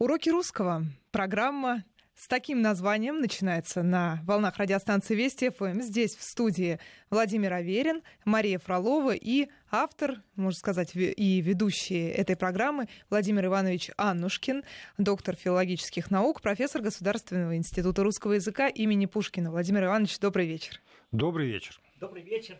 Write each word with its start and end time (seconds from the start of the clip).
Уроки 0.00 0.30
русского. 0.30 0.86
Программа 1.10 1.84
с 2.16 2.26
таким 2.26 2.62
названием 2.62 3.20
начинается 3.20 3.82
на 3.82 4.20
волнах 4.24 4.56
радиостанции 4.56 5.14
Вести 5.14 5.50
ФМ. 5.50 5.82
Здесь 5.82 6.16
в 6.16 6.22
студии 6.22 6.78
Владимир 7.10 7.52
Аверин, 7.52 8.00
Мария 8.24 8.58
Фролова 8.58 9.14
и 9.14 9.48
автор, 9.70 10.22
можно 10.36 10.58
сказать, 10.58 10.92
и 10.94 11.42
ведущий 11.42 12.08
этой 12.08 12.34
программы 12.34 12.88
Владимир 13.10 13.44
Иванович 13.44 13.90
Аннушкин, 13.98 14.64
доктор 14.96 15.36
филологических 15.36 16.10
наук, 16.10 16.40
профессор 16.40 16.80
Государственного 16.80 17.54
института 17.58 18.02
русского 18.02 18.32
языка 18.32 18.68
имени 18.68 19.04
Пушкина. 19.04 19.50
Владимир 19.50 19.84
Иванович, 19.84 20.18
добрый 20.18 20.46
вечер. 20.46 20.80
Добрый 21.12 21.46
вечер. 21.46 21.78
Добрый 21.96 22.22
вечер. 22.22 22.56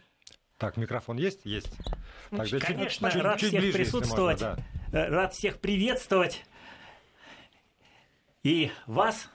Так, 0.58 0.76
микрофон 0.76 1.16
есть? 1.16 1.40
Есть. 1.44 1.72
Тогда 2.28 2.58
Конечно, 2.58 3.10
чуть, 3.10 3.22
рад 3.22 3.40
чуть 3.40 3.48
всех 3.48 3.62
ближе, 3.62 3.78
присутствовать, 3.78 4.42
можно, 4.42 4.62
да. 4.92 5.06
Э, 5.06 5.08
рад 5.08 5.32
всех 5.32 5.58
приветствовать. 5.58 6.44
И 8.42 8.70
вас, 8.86 9.28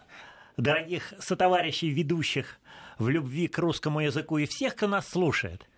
дорогих 0.57 1.13
сотоварищей 1.20 1.89
ведущих 1.89 2.59
в 2.98 3.09
любви 3.09 3.48
к 3.48 3.57
русскому 3.57 4.02
языку, 4.02 4.38
и 4.38 4.45
всех, 4.45 4.75
кто 4.75 4.88
нас 4.88 5.07
слушает– 5.07 5.67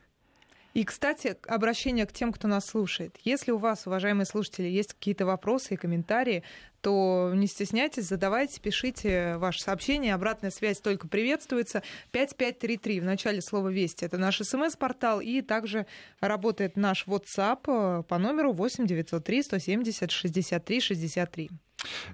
и, 0.77 0.83
кстати, 0.83 1.35
обращение 1.47 2.05
к 2.05 2.13
тем, 2.13 2.31
кто 2.31 2.47
нас 2.47 2.67
слушает. 2.67 3.17
Если 3.23 3.49
у 3.51 3.57
вас, 3.57 3.87
уважаемые 3.87 4.27
слушатели, 4.27 4.67
есть 4.67 4.93
какие-то 4.93 5.25
вопросы 5.25 5.73
и 5.73 5.75
комментарии, 5.75 6.43
то 6.81 7.31
не 7.33 7.47
стесняйтесь, 7.47 8.05
задавайте, 8.05 8.61
пишите 8.61 9.37
ваше 9.37 9.63
сообщение. 9.63 10.13
Обратная 10.13 10.51
связь 10.51 10.79
только 10.79 11.07
приветствуется. 11.07 11.81
5533 12.11 12.99
в 12.99 13.05
начале 13.05 13.41
слова 13.41 13.69
«Вести»— 13.69 14.05
это 14.05 14.19
наш 14.19 14.37
смс-портал. 14.37 15.19
И 15.19 15.41
также 15.41 15.87
работает 16.19 16.75
наш 16.75 17.07
WhatsApp 17.07 18.03
по 18.03 18.17
номеру 18.19 18.53
8 18.53 18.85
903 18.85 19.41
170 19.41 20.11
63 20.11 20.79
63. 20.79 21.49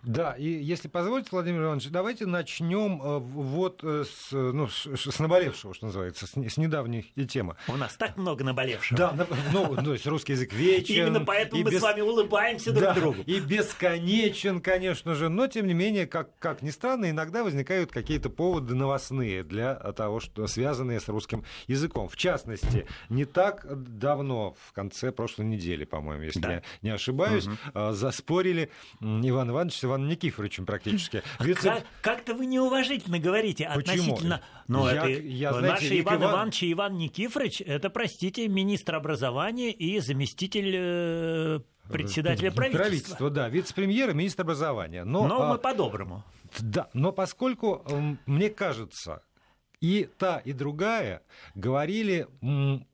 Да, 0.03 0.33
и 0.33 0.47
если 0.47 0.89
позволите, 0.89 1.29
Владимир 1.31 1.63
Иванович, 1.63 1.87
давайте 1.89 2.25
начнем 2.25 3.01
э, 3.01 3.19
вот 3.19 3.81
э, 3.83 4.03
с, 4.03 4.31
ну, 4.31 4.67
с 4.67 5.19
наболевшего, 5.19 5.73
что 5.73 5.85
называется, 5.85 6.27
с, 6.27 6.31
с 6.31 6.57
недавней 6.57 7.03
темы. 7.29 7.55
У 7.69 7.77
нас 7.77 7.95
так 7.95 8.17
много 8.17 8.43
наболевшего. 8.43 8.97
Да, 8.97 9.27
ну, 9.53 9.75
то 9.75 9.93
есть 9.93 10.05
русский 10.05 10.33
язык 10.33 10.51
вечен. 10.51 11.07
Именно 11.07 11.21
поэтому 11.21 11.63
мы 11.63 11.71
без... 11.71 11.79
с 11.79 11.81
вами 11.81 12.01
улыбаемся 12.01 12.71
друг 12.71 12.83
да, 12.83 12.93
другу. 12.93 13.21
И 13.21 13.39
бесконечен, 13.39 14.59
конечно 14.59 15.15
же, 15.15 15.29
но 15.29 15.47
тем 15.47 15.67
не 15.67 15.73
менее, 15.73 16.07
как, 16.07 16.37
как 16.39 16.61
ни 16.61 16.69
странно, 16.69 17.09
иногда 17.09 17.43
возникают 17.43 17.91
какие-то 17.91 18.29
поводы 18.29 18.75
новостные 18.75 19.43
для 19.43 19.75
того, 19.75 20.19
что 20.19 20.47
связанные 20.47 20.99
с 20.99 21.07
русским 21.07 21.45
языком. 21.67 22.09
В 22.09 22.17
частности, 22.17 22.85
не 23.07 23.23
так 23.23 23.65
давно, 23.97 24.55
в 24.67 24.73
конце 24.73 25.13
прошлой 25.13 25.45
недели, 25.45 25.85
по-моему, 25.85 26.23
если 26.23 26.41
да. 26.41 26.53
я 26.53 26.63
не 26.81 26.89
ошибаюсь, 26.89 27.47
угу. 27.47 27.91
заспорили 27.91 28.69
Иван 28.99 29.52
Иванович 29.53 29.79
с 29.79 29.85
Иваном 29.85 30.07
Никифоровичем 30.09 30.65
практически. 30.65 31.23
А 31.37 31.43
Вице... 31.43 31.61
как, 31.61 31.83
как-то 32.01 32.33
вы 32.33 32.45
неуважительно 32.45 33.19
говорите 33.19 33.69
Почему? 33.73 34.03
относительно... 34.03 34.41
Ну, 34.67 34.87
я, 34.87 34.93
это, 34.93 35.09
я, 35.09 35.53
знаете, 35.53 35.83
наши 35.83 35.99
Иван, 35.99 36.15
Иван 36.21 36.31
Иванович 36.31 36.63
и 36.63 36.73
Иван 36.73 36.97
Никифорович, 36.97 37.61
это, 37.61 37.89
простите, 37.89 38.47
министр 38.47 38.95
образования 38.95 39.71
и 39.71 39.99
заместитель 39.99 40.73
э, 40.75 41.59
председателя 41.91 42.51
правительства. 42.51 42.83
Правительство, 42.83 43.29
да, 43.29 43.49
вице-премьер 43.49 44.09
и 44.11 44.13
министр 44.13 44.41
образования. 44.43 45.03
Но, 45.03 45.27
но 45.27 45.41
а, 45.41 45.53
мы 45.53 45.57
по-доброму. 45.57 46.23
Да, 46.59 46.89
но 46.93 47.11
поскольку, 47.11 47.85
мне 48.25 48.49
кажется, 48.49 49.21
и 49.83 50.09
та, 50.17 50.37
и 50.37 50.53
другая 50.53 51.21
говорили 51.55 52.25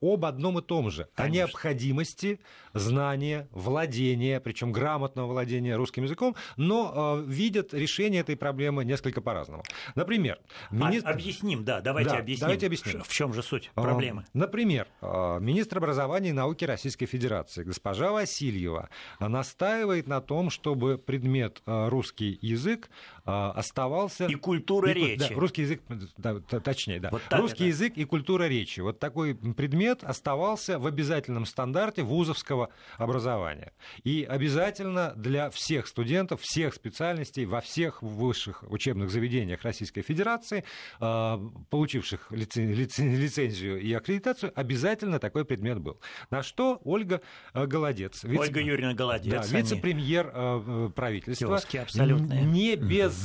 об 0.00 0.24
одном 0.24 0.58
и 0.58 0.62
том 0.62 0.90
же, 0.90 1.06
Конечно. 1.14 1.24
о 1.24 1.28
необходимости 1.28 2.40
знания, 2.74 3.48
владения, 3.52 4.40
причем 4.40 4.72
грамотного 4.72 5.28
владения 5.28 5.76
русским 5.76 6.02
языком, 6.02 6.34
но 6.56 7.20
э, 7.20 7.30
видят 7.30 7.72
решение 7.72 8.22
этой 8.22 8.36
проблемы 8.36 8.84
несколько 8.84 9.20
по-разному. 9.20 9.62
Например, 9.94 10.40
а, 10.70 10.74
министр... 10.74 11.10
объясним, 11.10 11.64
да, 11.64 11.80
давайте 11.80 12.10
да, 12.10 12.18
объясним. 12.18 12.40
Давайте 12.40 12.66
объясним. 12.66 13.02
В 13.04 13.08
чем 13.08 13.34
же 13.34 13.44
суть 13.44 13.70
а, 13.76 13.82
проблемы? 13.82 14.24
Например, 14.34 14.88
э, 15.00 15.38
министр 15.40 15.78
образования 15.78 16.30
и 16.30 16.32
науки 16.32 16.64
Российской 16.64 17.06
Федерации 17.06 17.62
госпожа 17.62 18.10
Васильева 18.10 18.88
настаивает 19.20 20.08
на 20.08 20.20
том, 20.20 20.50
чтобы 20.50 20.98
предмет 20.98 21.62
э, 21.66 21.88
русский 21.88 22.36
язык 22.42 22.90
оставался 23.30 24.26
и 24.26 24.34
культура 24.34 24.90
и, 24.90 24.94
речи. 24.94 25.28
Да, 25.28 25.40
русский 25.40 25.62
язык, 25.62 25.82
да, 26.16 26.40
точнее, 26.40 27.00
да, 27.00 27.10
вот 27.10 27.22
русский 27.30 27.64
это. 27.64 27.76
язык 27.76 27.92
и 27.96 28.04
культура 28.04 28.44
речи. 28.44 28.80
Вот 28.80 28.98
такой 28.98 29.34
предмет 29.34 30.04
оставался 30.04 30.78
в 30.78 30.86
обязательном 30.86 31.46
стандарте 31.46 32.02
вузовского 32.02 32.70
образования. 32.96 33.72
И 34.04 34.26
обязательно 34.28 35.12
для 35.16 35.50
всех 35.50 35.86
студентов, 35.86 36.40
всех 36.42 36.74
специальностей, 36.74 37.44
во 37.44 37.60
всех 37.60 38.02
высших 38.02 38.64
учебных 38.68 39.10
заведениях 39.10 39.62
Российской 39.62 40.02
Федерации, 40.02 40.64
а, 40.98 41.40
получивших 41.70 42.30
лицензию 42.30 43.80
и 43.80 43.92
аккредитацию, 43.92 44.52
обязательно 44.54 45.18
такой 45.18 45.44
предмет 45.44 45.78
был. 45.78 46.00
На 46.30 46.42
что 46.42 46.80
Ольга 46.84 47.20
э, 47.54 47.66
Голодец, 47.66 48.24
вице... 48.24 48.40
Ольга 48.40 48.60
Юрьевна 48.60 48.94
Голодец, 48.94 49.50
да, 49.50 49.58
вице-премьер 49.58 50.30
э, 50.32 50.90
правительства, 50.94 51.60
не 51.94 52.76
без 52.76 53.19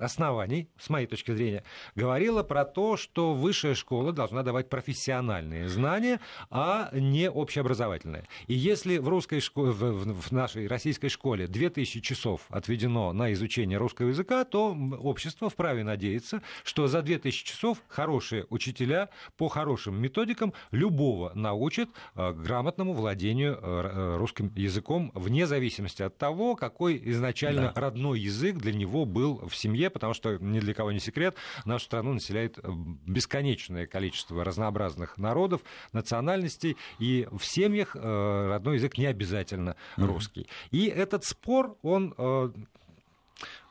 оснований, 0.00 0.68
с 0.78 0.88
моей 0.90 1.06
точки 1.06 1.32
зрения, 1.32 1.64
говорила 1.94 2.42
про 2.42 2.64
то, 2.64 2.96
что 2.96 3.34
высшая 3.34 3.74
школа 3.74 4.12
должна 4.12 4.42
давать 4.42 4.68
профессиональные 4.68 5.68
знания, 5.68 6.20
а 6.50 6.90
не 6.92 7.30
общеобразовательные. 7.30 8.24
И 8.46 8.54
если 8.54 8.98
в, 8.98 9.08
русской 9.08 9.40
школе, 9.40 9.72
в, 9.72 10.20
в 10.20 10.32
нашей 10.32 10.66
российской 10.66 11.08
школе 11.08 11.46
2000 11.46 12.00
часов 12.00 12.42
отведено 12.48 13.12
на 13.12 13.32
изучение 13.32 13.78
русского 13.78 14.08
языка, 14.08 14.44
то 14.44 14.76
общество 15.00 15.50
вправе 15.50 15.84
надеяться, 15.84 16.42
что 16.64 16.86
за 16.86 17.02
2000 17.02 17.44
часов 17.44 17.82
хорошие 17.88 18.46
учителя 18.50 19.08
по 19.36 19.48
хорошим 19.48 20.00
методикам 20.00 20.52
любого 20.70 21.32
научат 21.34 21.88
э, 22.14 22.32
грамотному 22.32 22.92
владению 22.92 23.58
э, 23.60 23.90
э, 23.92 24.16
русским 24.16 24.52
языком, 24.56 25.10
вне 25.14 25.46
зависимости 25.46 26.02
от 26.02 26.16
того, 26.18 26.56
какой 26.56 27.00
изначально 27.10 27.72
да. 27.74 27.80
родной 27.80 28.20
язык 28.20 28.56
для 28.56 28.72
него 28.72 28.89
был 29.04 29.46
в 29.48 29.54
семье, 29.54 29.90
потому 29.90 30.14
что 30.14 30.36
ни 30.38 30.60
для 30.60 30.74
кого 30.74 30.92
не 30.92 31.00
секрет, 31.00 31.36
нашу 31.64 31.84
страну 31.86 32.12
населяет 32.12 32.58
бесконечное 33.06 33.86
количество 33.86 34.44
разнообразных 34.44 35.18
народов, 35.18 35.62
национальностей, 35.92 36.76
и 36.98 37.28
в 37.30 37.44
семьях 37.44 37.94
родной 37.94 38.76
язык 38.76 38.98
не 38.98 39.06
обязательно 39.06 39.76
русский. 39.96 40.48
И 40.70 40.86
этот 40.86 41.24
спор, 41.24 41.76
он 41.82 42.14
э, 42.16 42.50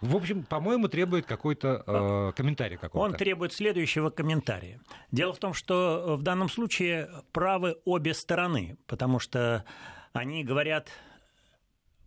в 0.02 0.16
общем, 0.16 0.44
по-моему, 0.44 0.88
требует 0.88 1.25
какой-то 1.25 1.84
э, 1.85 2.31
комментарий 2.35 2.78
какого-то. 2.78 3.12
Он 3.12 3.18
требует 3.18 3.53
следующего 3.53 4.09
комментария. 4.09 4.79
Дело 5.12 5.34
в 5.34 5.40
том, 5.40 5.53
что 5.53 6.16
в 6.18 6.24
данном 6.24 6.50
случае 6.50 7.09
правы 7.31 7.78
обе 7.85 8.13
стороны, 8.13 8.78
потому 8.88 9.19
что 9.19 9.66
они 10.13 10.44
говорят 10.44 10.90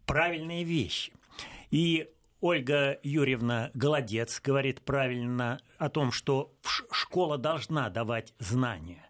правильные 0.06 0.64
вещи. 0.64 1.12
И 1.70 2.08
Ольга 2.42 2.98
Юрьевна 3.04 3.70
Голодец 3.72 4.40
говорит 4.40 4.82
правильно 4.82 5.60
о 5.78 5.88
том, 5.88 6.10
что 6.10 6.52
школа 6.90 7.38
должна 7.38 7.88
давать 7.88 8.34
знания. 8.40 9.08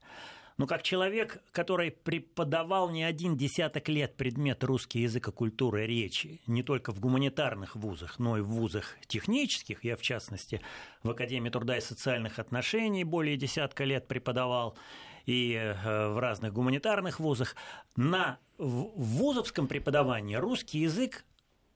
Но 0.58 0.66
как 0.66 0.82
человек, 0.82 1.42
который 1.50 1.92
преподавал 1.92 2.90
не 2.90 3.02
один 3.04 3.38
десяток 3.38 3.88
лет 3.88 4.18
предмет 4.18 4.62
русский 4.62 5.00
язык 5.00 5.28
и 5.28 5.32
культура 5.32 5.78
речи, 5.78 6.42
не 6.46 6.62
только 6.62 6.92
в 6.92 7.00
гуманитарных 7.00 7.74
вузах, 7.74 8.18
но 8.18 8.36
и 8.36 8.42
в 8.42 8.48
вузах 8.48 8.98
технических, 9.06 9.82
я 9.82 9.96
в 9.96 10.02
частности 10.02 10.60
в 11.02 11.08
Академии 11.08 11.48
труда 11.48 11.78
и 11.78 11.80
социальных 11.80 12.38
отношений 12.38 13.02
более 13.02 13.38
десятка 13.38 13.84
лет 13.84 14.08
преподавал, 14.08 14.76
и 15.24 15.54
э, 15.54 16.08
в 16.08 16.18
разных 16.18 16.52
гуманитарных 16.52 17.18
вузах, 17.18 17.56
на 17.96 18.38
вузовском 18.58 19.68
преподавании 19.68 20.34
русский 20.34 20.80
язык 20.80 21.24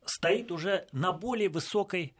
стоит 0.06 0.50
уже 0.50 0.86
на 0.92 1.12
более 1.12 1.48
высокой 1.48 2.14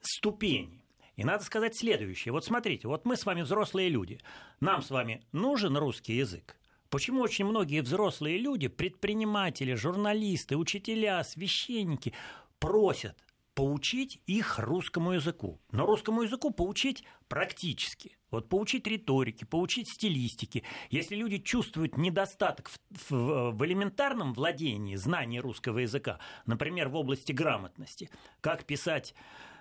ступени. 0.00 0.84
И 1.16 1.24
надо 1.24 1.44
сказать 1.44 1.76
следующее. 1.76 2.32
Вот 2.32 2.44
смотрите, 2.44 2.88
вот 2.88 3.04
мы 3.04 3.16
с 3.16 3.26
вами 3.26 3.42
взрослые 3.42 3.88
люди. 3.88 4.20
Нам 4.60 4.82
с 4.82 4.90
вами 4.90 5.22
нужен 5.32 5.76
русский 5.76 6.14
язык. 6.14 6.56
Почему 6.88 7.20
очень 7.20 7.44
многие 7.44 7.82
взрослые 7.82 8.38
люди, 8.38 8.68
предприниматели, 8.68 9.74
журналисты, 9.74 10.56
учителя, 10.56 11.22
священники 11.22 12.14
просят 12.58 13.16
поучить 13.60 14.22
их 14.26 14.58
русскому 14.58 15.12
языку. 15.12 15.60
Но 15.70 15.84
русскому 15.84 16.22
языку 16.22 16.50
поучить 16.50 17.04
практически. 17.28 18.16
Вот 18.30 18.48
поучить 18.48 18.86
риторике, 18.86 19.44
поучить 19.44 19.86
стилистике. 19.86 20.62
Если 20.88 21.14
люди 21.14 21.36
чувствуют 21.36 21.98
недостаток 21.98 22.70
в, 22.70 23.10
в, 23.10 23.50
в 23.50 23.66
элементарном 23.66 24.32
владении 24.32 24.96
знания 24.96 25.40
русского 25.40 25.80
языка, 25.80 26.20
например, 26.46 26.88
в 26.88 26.96
области 26.96 27.32
грамотности, 27.32 28.08
как 28.40 28.64
писать 28.64 29.14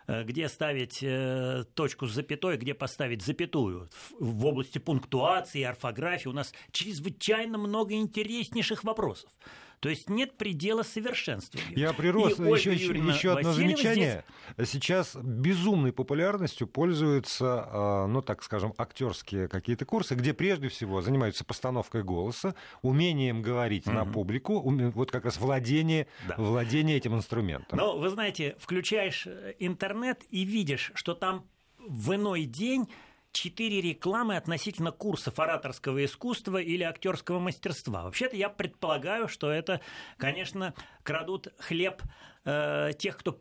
Э, 0.09 0.23
где 0.23 0.49
ставить 0.49 1.03
э, 1.03 1.65
точку 1.75 2.07
с 2.07 2.13
запятой, 2.13 2.57
где 2.57 2.73
поставить 2.73 3.21
запятую. 3.21 3.89
В 4.19 4.43
области 4.47 4.79
пунктуации, 4.79 5.61
орфографии 5.61 6.27
у 6.27 6.33
нас 6.33 6.51
чрезвычайно 6.71 7.59
много 7.59 7.93
интереснейших 7.93 8.83
вопросов. 8.83 9.29
То 9.79 9.87
есть 9.89 10.09
нет 10.09 10.37
предела 10.37 10.83
совершенствованию. 10.83 11.77
Я 11.77 11.93
прирос. 11.93 12.37
еще, 12.37 12.73
еще, 12.73 12.97
еще 12.97 13.31
одно 13.31 13.53
замечание. 13.53 14.25
Здесь... 14.57 14.69
Сейчас 14.69 15.15
безумной 15.15 15.93
популярностью 15.93 16.67
пользуются, 16.67 17.65
а, 17.67 18.07
ну 18.07 18.21
так 18.21 18.43
скажем, 18.43 18.73
актерские 18.77 19.47
какие-то 19.47 19.85
курсы, 19.85 20.15
где 20.15 20.33
прежде 20.33 20.67
всего 20.67 21.01
занимаются 21.01 21.45
постановкой 21.45 22.03
голоса, 22.03 22.55
умением 22.81 23.41
говорить 23.41 23.87
mm-hmm. 23.87 23.93
на 23.93 24.05
публику, 24.05 24.61
вот 24.61 25.11
как 25.11 25.25
раз 25.25 25.37
владение, 25.37 26.07
да. 26.27 26.35
владение 26.37 26.97
этим 26.97 27.15
инструментом. 27.15 27.77
Но 27.77 27.97
вы 27.97 28.09
знаете, 28.09 28.57
включаешь 28.59 29.27
э, 29.27 29.53
интернет 29.59 30.23
и 30.29 30.43
видишь, 30.43 30.91
что 30.95 31.13
там 31.13 31.45
в 31.77 32.13
иной 32.13 32.43
день 32.43 32.89
четыре 33.31 33.81
рекламы 33.81 34.35
относительно 34.35 34.91
курсов 34.91 35.39
ораторского 35.39 36.03
искусства 36.03 36.57
или 36.57 36.83
актерского 36.83 37.39
мастерства. 37.39 38.03
Вообще-то 38.03 38.35
я 38.35 38.49
предполагаю, 38.49 39.27
что 39.27 39.51
это, 39.51 39.81
конечно, 40.17 40.73
крадут 41.03 41.47
хлеб 41.59 42.01
э, 42.45 42.91
тех, 42.97 43.17
кто 43.17 43.39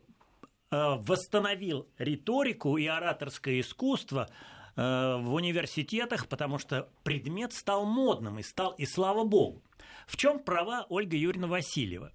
э, 0.71 0.95
восстановил 0.99 1.87
риторику 1.97 2.77
и 2.77 2.85
ораторское 2.85 3.59
искусство 3.59 4.29
э, 4.75 4.81
в 4.81 5.33
университетах, 5.33 6.27
потому 6.27 6.57
что 6.57 6.89
предмет 7.03 7.53
стал 7.53 7.85
модным 7.85 8.39
и 8.39 8.43
стал, 8.43 8.71
и 8.73 8.85
слава 8.85 9.23
богу. 9.23 9.63
В 10.07 10.17
чем 10.17 10.39
права 10.39 10.85
Ольга 10.89 11.17
Юрьевна 11.17 11.47
Васильева? 11.47 12.13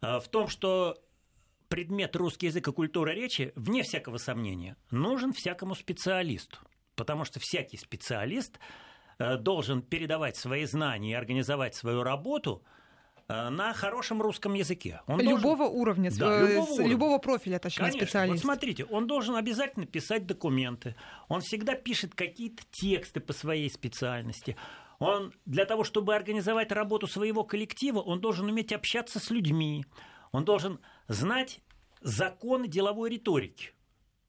Э, 0.00 0.20
в 0.20 0.28
том, 0.28 0.48
что 0.48 0.96
предмет 1.68 2.16
русский 2.16 2.46
язык 2.46 2.68
и 2.68 2.72
культура 2.72 3.10
речи, 3.10 3.52
вне 3.54 3.82
всякого 3.82 4.18
сомнения, 4.18 4.76
нужен 4.90 5.32
всякому 5.32 5.74
специалисту 5.74 6.58
потому 6.98 7.24
что 7.24 7.40
всякий 7.40 7.78
специалист 7.78 8.58
э, 9.18 9.38
должен 9.38 9.80
передавать 9.80 10.36
свои 10.36 10.64
знания 10.66 11.12
и 11.12 11.14
организовать 11.14 11.74
свою 11.74 12.02
работу 12.02 12.64
э, 13.28 13.48
на 13.48 13.72
хорошем 13.72 14.20
русском 14.20 14.52
языке. 14.54 15.00
Он 15.06 15.20
любого 15.20 15.58
должен... 15.58 15.80
уровня, 15.80 16.10
да, 16.10 16.40
любого, 16.40 16.70
уровня. 16.70 16.90
любого 16.90 17.18
профиля, 17.18 17.58
точнее, 17.60 17.84
Конечно. 17.84 18.06
специалист. 18.06 18.44
Вот 18.44 18.52
смотрите, 18.52 18.84
он 18.84 19.06
должен 19.06 19.36
обязательно 19.36 19.86
писать 19.86 20.26
документы, 20.26 20.96
он 21.28 21.40
всегда 21.40 21.74
пишет 21.74 22.14
какие-то 22.14 22.64
тексты 22.72 23.20
по 23.20 23.32
своей 23.32 23.70
специальности. 23.70 24.56
Он 24.98 25.32
для 25.46 25.64
того, 25.64 25.84
чтобы 25.84 26.16
организовать 26.16 26.72
работу 26.72 27.06
своего 27.06 27.44
коллектива, 27.44 28.00
он 28.00 28.20
должен 28.20 28.48
уметь 28.48 28.72
общаться 28.72 29.20
с 29.20 29.30
людьми, 29.30 29.84
он 30.32 30.44
должен 30.44 30.80
знать 31.06 31.60
законы 32.00 32.66
деловой 32.66 33.10
риторики, 33.10 33.70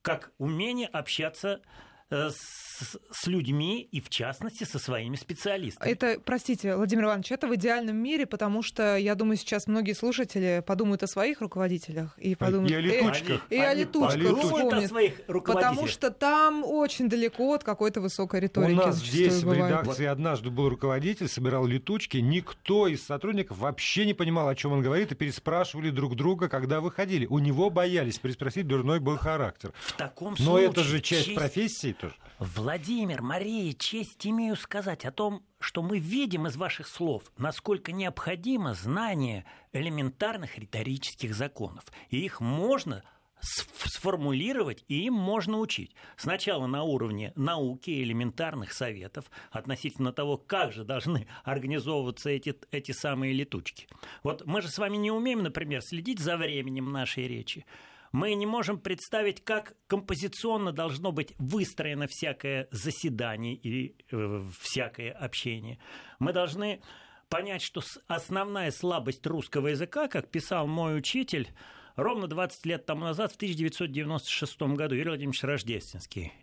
как 0.04 0.31
умение 0.38 0.88
общаться 0.88 1.62
с 1.63 1.88
Э, 1.88 1.88
с, 2.11 2.97
с 3.11 3.27
людьми 3.27 3.88
и, 3.91 4.01
в 4.01 4.09
частности, 4.09 4.63
со 4.63 4.79
своими 4.79 5.15
специалистами. 5.15 5.89
Это, 5.89 6.19
простите, 6.23 6.75
Владимир 6.75 7.06
Иванович, 7.06 7.31
это 7.31 7.47
в 7.47 7.56
идеальном 7.56 7.97
мире, 7.97 8.25
потому 8.25 8.63
что, 8.63 8.97
я 8.97 9.15
думаю, 9.15 9.38
сейчас 9.38 9.67
многие 9.67 9.94
слушатели 9.94 10.63
подумают 10.65 11.03
о 11.03 11.07
своих 11.07 11.41
руководителях 11.41 12.17
и 12.17 12.35
подумают... 12.35 12.71
И 12.71 12.75
о 12.75 12.81
летучках. 12.81 13.41
И, 13.50 13.56
и 13.56 13.59
о 13.59 13.73
летучках 13.73 14.39
вспомнят. 14.39 14.85
О 14.85 14.88
своих 14.88 15.25
потому 15.25 15.88
что 15.88 16.09
там 16.09 16.63
очень 16.63 17.09
далеко 17.09 17.53
от 17.53 17.63
какой-то 17.63 18.01
высокой 18.01 18.39
риторики. 18.41 18.71
У 18.71 18.75
нас 18.75 18.97
здесь 18.97 19.44
бывает. 19.44 19.63
в 19.63 19.67
редакции 19.67 20.06
однажды 20.06 20.50
был 20.50 20.69
руководитель, 20.69 21.27
собирал 21.27 21.65
летучки, 21.65 22.17
никто 22.17 22.88
из 22.88 23.03
сотрудников 23.03 23.57
вообще 23.57 24.06
не 24.06 24.13
понимал, 24.13 24.47
о 24.47 24.56
чем 24.56 24.71
он 24.71 24.81
говорит, 24.81 25.11
и 25.11 25.15
переспрашивали 25.15 25.89
друг 25.89 26.15
друга, 26.15 26.50
когда 26.50 26.81
выходили. 26.81 27.25
У 27.27 27.39
него 27.39 27.69
боялись 27.69 28.17
переспросить, 28.17 28.67
дурной 28.67 29.00
был 29.00 29.17
характер. 29.17 29.73
В 29.79 29.94
таком 29.94 30.35
Но 30.39 30.45
случае, 30.45 30.69
это 30.69 30.83
же 30.83 31.01
часть 31.01 31.25
честь... 31.25 31.38
профессии 31.38 31.95
тоже. 31.99 32.15
Владимир, 32.39 33.21
Мария, 33.21 33.73
честь 33.73 34.25
имею 34.25 34.55
сказать 34.55 35.05
о 35.05 35.11
том, 35.11 35.43
что 35.59 35.83
мы 35.83 35.99
видим 35.99 36.47
из 36.47 36.55
ваших 36.55 36.87
слов, 36.87 37.23
насколько 37.37 37.91
необходимо 37.91 38.73
знание 38.73 39.45
элементарных 39.73 40.57
риторических 40.57 41.35
законов. 41.35 41.85
И 42.09 42.19
их 42.19 42.39
можно 42.39 43.03
сформулировать, 43.41 44.83
и 44.87 45.05
им 45.05 45.13
можно 45.13 45.59
учить. 45.59 45.95
Сначала 46.17 46.67
на 46.67 46.83
уровне 46.83 47.31
науки, 47.35 47.89
элементарных 48.03 48.73
советов 48.73 49.29
относительно 49.51 50.11
того, 50.11 50.37
как 50.37 50.73
же 50.73 50.83
должны 50.83 51.27
организовываться 51.43 52.29
эти, 52.29 52.55
эти 52.71 52.91
самые 52.91 53.33
летучки. 53.33 53.87
Вот 54.23 54.45
мы 54.45 54.61
же 54.61 54.67
с 54.67 54.77
вами 54.77 54.97
не 54.97 55.11
умеем, 55.11 55.43
например, 55.43 55.81
следить 55.81 56.19
за 56.19 56.37
временем 56.37 56.91
нашей 56.91 57.27
речи 57.27 57.65
мы 58.11 58.33
не 58.33 58.45
можем 58.45 58.79
представить, 58.79 59.44
как 59.44 59.75
композиционно 59.88 60.71
должно 60.71 61.11
быть 61.11 61.33
выстроено 61.38 62.07
всякое 62.07 62.67
заседание 62.71 63.56
или 63.56 63.95
э, 64.11 64.44
всякое 64.59 65.11
общение. 65.11 65.79
Мы 66.19 66.33
должны 66.33 66.81
понять, 67.29 67.61
что 67.61 67.81
основная 68.07 68.71
слабость 68.71 69.25
русского 69.27 69.67
языка, 69.67 70.07
как 70.07 70.29
писал 70.29 70.67
мой 70.67 70.97
учитель 70.97 71.50
ровно 71.95 72.27
20 72.27 72.65
лет 72.65 72.85
тому 72.85 73.03
назад, 73.03 73.31
в 73.31 73.35
1996 73.35 74.61
году, 74.61 74.95
Юрий 74.95 75.09
Владимирович 75.09 75.44
Рождественский. 75.44 76.33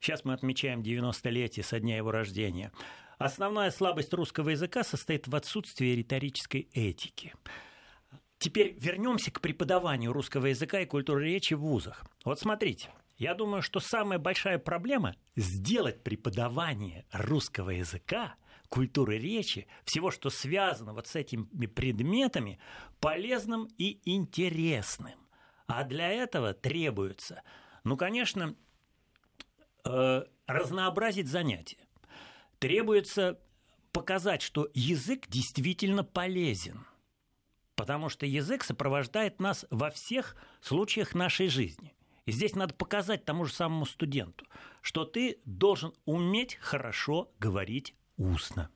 Сейчас 0.00 0.24
мы 0.24 0.32
отмечаем 0.34 0.80
90-летие 0.80 1.64
со 1.64 1.80
дня 1.80 1.96
его 1.96 2.12
рождения. 2.12 2.72
Основная 3.18 3.72
слабость 3.72 4.14
русского 4.14 4.50
языка 4.50 4.84
состоит 4.84 5.26
в 5.26 5.34
отсутствии 5.34 5.88
риторической 5.88 6.68
этики. 6.72 7.34
Теперь 8.38 8.76
вернемся 8.78 9.32
к 9.32 9.40
преподаванию 9.40 10.12
русского 10.12 10.46
языка 10.46 10.80
и 10.80 10.86
культуры 10.86 11.24
речи 11.24 11.54
в 11.54 11.60
вузах. 11.60 12.04
Вот 12.24 12.38
смотрите, 12.38 12.88
я 13.16 13.34
думаю, 13.34 13.62
что 13.62 13.80
самая 13.80 14.20
большая 14.20 14.58
проблема– 14.58 15.16
сделать 15.36 16.04
преподавание 16.04 17.04
русского 17.10 17.70
языка, 17.70 18.36
культуры 18.68 19.18
речи, 19.18 19.66
всего, 19.84 20.12
что 20.12 20.30
связано 20.30 20.94
вот 20.94 21.08
с 21.08 21.16
этими 21.16 21.66
предметами, 21.66 22.60
полезным 23.00 23.68
и 23.76 24.00
интересным. 24.04 25.18
А 25.66 25.82
для 25.82 26.08
этого 26.08 26.54
требуется, 26.54 27.42
ну, 27.82 27.96
конечно, 27.96 28.54
э, 29.84 30.22
разнообразить 30.46 31.26
занятия. 31.26 31.78
Требуется 32.60 33.40
показать, 33.90 34.42
что 34.42 34.68
язык 34.74 35.26
действительно 35.28 36.04
полезен– 36.04 36.86
потому 37.78 38.08
что 38.08 38.26
язык 38.26 38.64
сопровождает 38.64 39.38
нас 39.38 39.64
во 39.70 39.90
всех 39.90 40.34
случаях 40.60 41.14
нашей 41.14 41.46
жизни. 41.46 41.94
И 42.26 42.32
здесь 42.32 42.56
надо 42.56 42.74
показать 42.74 43.24
тому 43.24 43.44
же 43.44 43.52
самому 43.52 43.86
студенту, 43.86 44.46
что 44.82 45.04
ты 45.04 45.38
должен 45.44 45.94
уметь 46.04 46.56
хорошо 46.56 47.30
говорить 47.38 47.94
устно. 48.16 48.68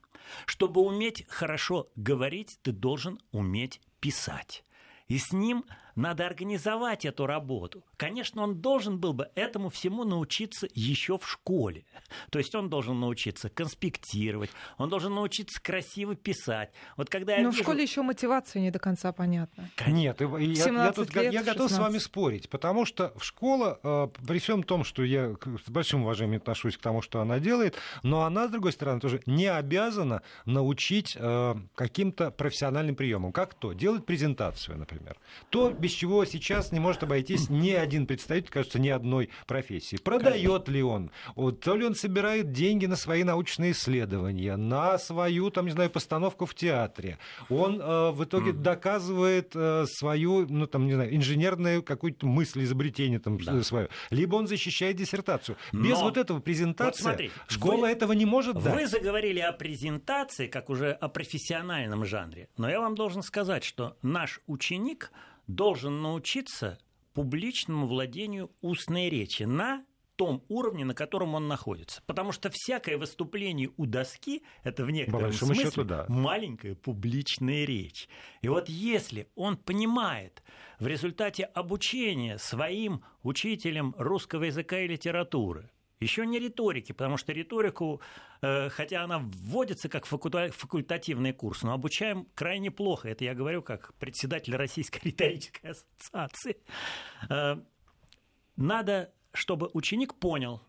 Чтобы 0.46 0.82
уметь 0.82 1.26
хорошо 1.28 1.90
говорить, 1.96 2.60
ты 2.62 2.70
должен 2.70 3.18
уметь 3.32 3.80
писать. 3.98 4.64
И 5.08 5.18
с 5.18 5.32
ним 5.32 5.64
надо 5.94 6.26
организовать 6.26 7.04
эту 7.04 7.26
работу. 7.26 7.84
Конечно, 7.96 8.42
он 8.42 8.60
должен 8.60 8.98
был 8.98 9.12
бы 9.12 9.30
этому 9.34 9.70
всему 9.70 10.04
научиться 10.04 10.66
еще 10.74 11.18
в 11.18 11.28
школе. 11.28 11.84
То 12.30 12.38
есть 12.38 12.54
он 12.54 12.68
должен 12.68 12.98
научиться 13.00 13.48
конспектировать, 13.48 14.50
он 14.78 14.88
должен 14.88 15.14
научиться 15.14 15.60
красиво 15.62 16.14
писать. 16.14 16.70
Вот 16.96 17.08
когда 17.10 17.36
я 17.36 17.42
Но 17.42 17.50
вижу... 17.50 17.62
в 17.62 17.64
школе 17.64 17.82
еще 17.82 18.02
мотивация 18.02 18.60
не 18.60 18.70
до 18.70 18.78
конца 18.78 19.12
понятна. 19.12 19.70
Нет, 19.86 20.20
я, 20.20 20.38
я, 20.38 20.92
тут, 20.92 21.14
лет, 21.14 21.32
я 21.32 21.42
готов 21.42 21.70
с 21.70 21.78
вами 21.78 21.98
спорить, 21.98 22.48
потому 22.48 22.84
что 22.84 23.12
в 23.16 23.24
школа, 23.24 23.78
э, 23.82 24.08
при 24.26 24.38
всем 24.38 24.62
том, 24.62 24.84
что 24.84 25.02
я 25.02 25.34
с 25.64 25.70
большим 25.70 26.02
уважением 26.02 26.38
отношусь 26.38 26.76
к 26.76 26.80
тому, 26.80 27.02
что 27.02 27.20
она 27.20 27.38
делает, 27.38 27.76
но 28.02 28.22
она, 28.22 28.48
с 28.48 28.50
другой 28.50 28.72
стороны, 28.72 29.00
тоже 29.00 29.22
не 29.26 29.46
обязана 29.46 30.22
научить 30.44 31.16
э, 31.18 31.54
каким-то 31.74 32.30
профессиональным 32.30 32.96
приемам. 32.96 33.32
Как 33.32 33.54
то? 33.54 33.72
Делать 33.72 34.04
презентацию, 34.06 34.78
например. 34.78 35.16
То, 35.50 35.70
без 35.82 35.90
чего 35.90 36.24
сейчас 36.24 36.70
не 36.70 36.78
может 36.78 37.02
обойтись 37.02 37.50
ни 37.50 37.70
один 37.70 38.06
представитель, 38.06 38.50
кажется, 38.50 38.78
ни 38.78 38.88
одной 38.88 39.30
профессии. 39.46 39.96
Продает 39.96 40.68
ли 40.68 40.80
он? 40.82 41.10
Вот, 41.34 41.60
то 41.60 41.74
ли 41.74 41.84
он 41.84 41.96
собирает 41.96 42.52
деньги 42.52 42.86
на 42.86 42.94
свои 42.94 43.24
научные 43.24 43.72
исследования, 43.72 44.56
на 44.56 44.96
свою, 44.98 45.50
там, 45.50 45.66
не 45.66 45.72
знаю, 45.72 45.90
постановку 45.90 46.46
в 46.46 46.54
театре. 46.54 47.18
Он 47.48 47.80
э, 47.80 48.10
в 48.12 48.22
итоге 48.22 48.52
доказывает 48.52 49.56
э, 49.56 49.86
свою, 49.86 50.46
ну, 50.48 50.66
там, 50.66 50.86
не 50.86 50.94
знаю, 50.94 51.14
инженерную 51.16 51.82
какую-то 51.82 52.26
мысль, 52.26 52.62
изобретение 52.62 53.18
там 53.18 53.38
да. 53.38 53.60
свое. 53.64 53.88
Либо 54.10 54.36
он 54.36 54.46
защищает 54.46 54.96
диссертацию. 54.96 55.56
Без 55.72 55.98
Но... 55.98 56.04
вот 56.04 56.16
этого 56.16 56.38
презентации 56.38 57.02
вот 57.02 57.10
смотри, 57.10 57.30
школа 57.48 57.82
вы, 57.82 57.88
этого 57.88 58.12
не 58.12 58.24
может 58.24 58.54
дать. 58.62 58.74
Вы 58.74 58.86
заговорили 58.86 59.40
о 59.40 59.52
презентации, 59.52 60.46
как 60.46 60.70
уже 60.70 60.92
о 60.92 61.08
профессиональном 61.08 62.04
жанре. 62.04 62.48
Но 62.56 62.70
я 62.70 62.80
вам 62.80 62.94
должен 62.94 63.22
сказать, 63.22 63.64
что 63.64 63.96
наш 64.02 64.40
ученик 64.46 65.10
должен 65.46 66.02
научиться 66.02 66.78
публичному 67.14 67.86
владению 67.86 68.50
устной 68.60 69.08
речи 69.10 69.42
на 69.42 69.84
том 70.16 70.44
уровне, 70.48 70.84
на 70.84 70.94
котором 70.94 71.34
он 71.34 71.48
находится. 71.48 72.02
Потому 72.06 72.32
что 72.32 72.50
всякое 72.50 72.98
выступление 72.98 73.70
у 73.76 73.86
доски– 73.86 74.42
это 74.62 74.84
в 74.84 74.90
некотором 74.90 75.32
смысле 75.32 75.64
счету, 75.64 75.84
да. 75.84 76.06
маленькая 76.08 76.74
публичная 76.74 77.64
речь. 77.64 78.08
И 78.40 78.48
вот 78.48 78.68
если 78.68 79.28
он 79.34 79.56
понимает 79.56 80.42
в 80.78 80.86
результате 80.86 81.44
обучения 81.44 82.38
своим 82.38 83.02
учителем 83.22 83.94
русского 83.98 84.44
языка 84.44 84.80
и 84.80 84.88
литературы, 84.88 85.70
еще 86.02 86.26
не 86.26 86.38
риторики, 86.38 86.92
потому 86.92 87.16
что 87.16 87.32
риторику, 87.32 88.00
э, 88.40 88.68
хотя 88.68 89.04
она 89.04 89.18
вводится 89.18 89.88
как 89.88 90.06
факультативный 90.06 91.32
курс, 91.32 91.62
но 91.62 91.72
обучаем 91.72 92.26
крайне 92.34 92.70
плохо. 92.70 93.08
Это 93.08 93.24
я 93.24 93.34
говорю 93.34 93.62
как 93.62 93.94
председатель 93.94 94.54
Российской 94.56 95.00
риторической 95.04 95.70
ассоциации. 95.70 96.56
Э, 97.28 97.56
надо, 98.56 99.12
чтобы 99.32 99.70
ученик 99.72 100.14
понял, 100.14 100.62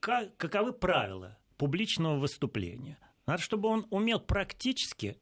как, 0.00 0.36
каковы 0.36 0.72
правила 0.72 1.38
публичного 1.56 2.18
выступления. 2.18 2.98
Надо, 3.26 3.42
чтобы 3.42 3.68
он 3.68 3.86
умел 3.90 4.20
практически 4.20 5.18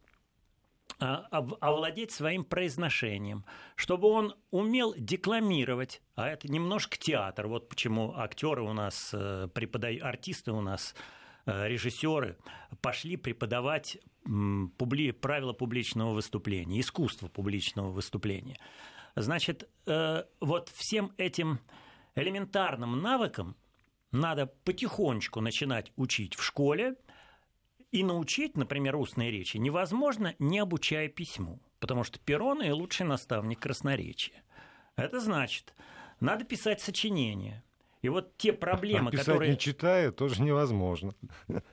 овладеть 0.98 2.12
своим 2.12 2.44
произношением, 2.44 3.44
чтобы 3.74 4.08
он 4.08 4.34
умел 4.50 4.94
декламировать, 4.96 6.02
а 6.14 6.28
это 6.28 6.50
немножко 6.50 6.96
театр. 6.96 7.48
Вот 7.48 7.68
почему 7.68 8.14
актеры 8.16 8.62
у 8.62 8.72
нас, 8.72 9.10
э, 9.12 9.48
преподают, 9.52 10.02
артисты 10.02 10.52
у 10.52 10.60
нас, 10.60 10.94
э, 11.46 11.68
режиссеры 11.68 12.38
пошли 12.80 13.16
преподавать 13.16 13.98
публи... 14.24 15.12
правила 15.12 15.52
публичного 15.52 16.12
выступления, 16.14 16.80
искусство 16.80 17.28
публичного 17.28 17.90
выступления. 17.90 18.58
Значит, 19.16 19.68
э, 19.86 20.24
вот 20.40 20.70
всем 20.70 21.12
этим 21.18 21.60
элементарным 22.14 23.00
навыкам 23.00 23.56
надо 24.12 24.46
потихонечку 24.46 25.40
начинать 25.40 25.92
учить 25.96 26.34
в 26.34 26.42
школе, 26.42 26.96
и 27.94 28.02
научить, 28.02 28.56
например, 28.56 28.96
устной 28.96 29.30
речи 29.30 29.56
невозможно, 29.56 30.34
не 30.40 30.58
обучая 30.58 31.08
письму, 31.08 31.60
потому 31.78 32.02
что 32.02 32.18
перо– 32.18 32.54
наилучший 32.56 33.06
наставник 33.06 33.60
красноречия. 33.60 34.42
Это 34.96 35.20
значит, 35.20 35.74
надо 36.18 36.44
писать 36.44 36.80
сочинения. 36.80 37.62
И 38.02 38.08
вот 38.08 38.36
те 38.36 38.52
проблемы, 38.52 39.10
а 39.10 39.12
писать 39.12 39.26
которые... 39.26 39.52
не 39.52 39.58
читая, 39.58 40.10
тоже 40.10 40.42
невозможно. 40.42 41.14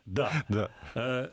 Да. 0.06 0.32
да. 0.48 0.70
Э, 0.94 1.30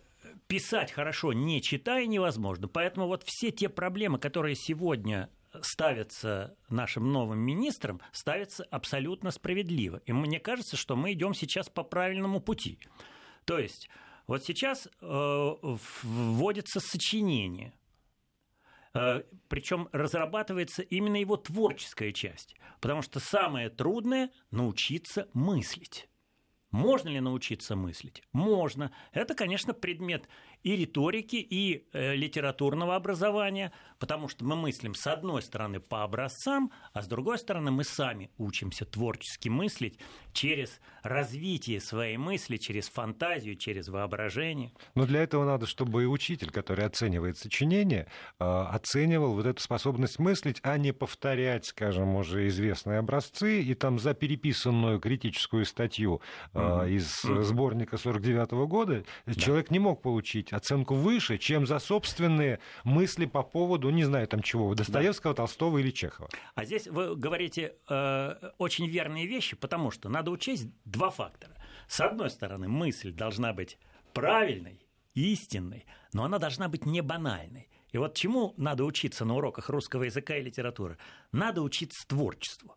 писать 0.46 0.90
хорошо, 0.90 1.34
не 1.34 1.60
читая, 1.60 2.06
невозможно. 2.06 2.66
Поэтому 2.66 3.08
вот 3.08 3.24
все 3.24 3.50
те 3.50 3.68
проблемы, 3.68 4.18
которые 4.18 4.54
сегодня 4.54 5.28
ставятся 5.60 6.56
нашим 6.70 7.12
новым 7.12 7.40
министром, 7.40 8.00
ставятся 8.12 8.64
абсолютно 8.70 9.32
справедливо. 9.32 10.00
И 10.06 10.14
мне 10.14 10.40
кажется, 10.40 10.78
что 10.78 10.96
мы 10.96 11.12
идем 11.12 11.34
сейчас 11.34 11.68
по 11.68 11.82
правильному 11.82 12.40
пути. 12.40 12.78
То 13.44 13.58
есть 13.58 13.90
вот 14.28 14.44
сейчас 14.44 14.86
э, 15.00 15.56
вводится 15.62 16.80
сочинение, 16.80 17.72
э, 18.94 19.22
причем 19.48 19.88
разрабатывается 19.90 20.82
именно 20.82 21.16
его 21.16 21.36
творческая 21.38 22.12
часть, 22.12 22.54
потому 22.80 23.02
что 23.02 23.20
самое 23.20 23.70
трудное– 23.70 24.30
научиться 24.50 25.28
мыслить. 25.32 26.08
Можно 26.70 27.08
ли 27.08 27.20
научиться 27.20 27.74
мыслить? 27.74 28.22
Можно. 28.32 28.92
Это, 29.12 29.34
конечно, 29.34 29.72
предмет 29.72 30.28
и 30.62 30.76
риторики, 30.76 31.36
и 31.36 31.86
э, 31.92 32.14
литературного 32.14 32.96
образования, 32.96 33.72
потому 33.98 34.28
что 34.28 34.44
мы 34.44 34.56
мыслим 34.56 34.94
с 34.94 35.06
одной 35.06 35.42
стороны 35.42 35.80
по 35.80 36.02
образцам, 36.02 36.72
а 36.92 37.02
с 37.02 37.06
другой 37.06 37.38
стороны 37.38 37.70
мы 37.70 37.84
сами 37.84 38.30
учимся 38.38 38.84
творчески 38.84 39.48
мыслить 39.48 39.98
через 40.32 40.80
развитие 41.02 41.80
своей 41.80 42.16
мысли, 42.16 42.56
через 42.56 42.88
фантазию, 42.88 43.56
через 43.56 43.88
воображение. 43.88 44.72
Но 44.94 45.06
для 45.06 45.22
этого 45.22 45.44
надо, 45.44 45.66
чтобы 45.66 46.02
и 46.02 46.06
учитель, 46.06 46.50
который 46.50 46.84
оценивает 46.84 47.38
сочинение, 47.38 48.06
э, 48.38 48.44
оценивал 48.44 49.34
вот 49.34 49.46
эту 49.46 49.62
способность 49.62 50.18
мыслить, 50.18 50.60
а 50.62 50.76
не 50.78 50.92
повторять, 50.92 51.66
скажем, 51.66 52.16
уже 52.16 52.48
известные 52.48 52.98
образцы 52.98 53.62
и 53.62 53.74
там 53.74 53.98
за 53.98 54.14
переписанную 54.14 55.00
критическую 55.00 55.64
статью 55.64 56.20
mm-hmm. 56.52 56.90
из 56.90 57.22
сборника 57.46 57.96
49 57.96 58.50
года 58.68 59.04
да. 59.26 59.34
человек 59.34 59.70
не 59.70 59.78
мог 59.78 60.02
получить 60.02 60.47
получить 60.48 60.52
оценку 60.52 60.94
выше, 60.94 61.38
чем 61.38 61.66
за 61.66 61.78
собственные 61.78 62.58
мысли 62.84 63.26
по 63.26 63.42
поводу, 63.42 63.90
не 63.90 64.04
знаю, 64.04 64.26
там 64.26 64.42
чего, 64.42 64.74
Достоевского, 64.74 65.34
да. 65.34 65.36
Толстого 65.38 65.78
или 65.78 65.90
Чехова. 65.90 66.28
А 66.54 66.64
здесь 66.64 66.86
вы 66.86 67.16
говорите 67.16 67.74
э, 67.88 68.52
очень 68.58 68.88
верные 68.88 69.26
вещи, 69.26 69.56
потому 69.56 69.90
что 69.90 70.08
надо 70.08 70.30
учесть 70.30 70.68
два 70.84 71.10
фактора. 71.10 71.54
С 71.88 72.00
одной 72.00 72.30
стороны, 72.30 72.68
мысль 72.68 73.12
должна 73.12 73.52
быть 73.52 73.78
правильной, 74.12 74.86
истинной, 75.14 75.86
но 76.12 76.24
она 76.24 76.38
должна 76.38 76.68
быть 76.68 76.86
не 76.86 77.02
банальной. 77.02 77.68
И 77.92 77.98
вот 77.98 78.14
чему 78.14 78.54
надо 78.58 78.84
учиться 78.84 79.24
на 79.24 79.34
уроках 79.34 79.70
русского 79.70 80.04
языка 80.04 80.36
и 80.36 80.42
литературы? 80.42 80.98
Надо 81.32 81.62
учиться 81.62 82.06
творчеству. 82.06 82.76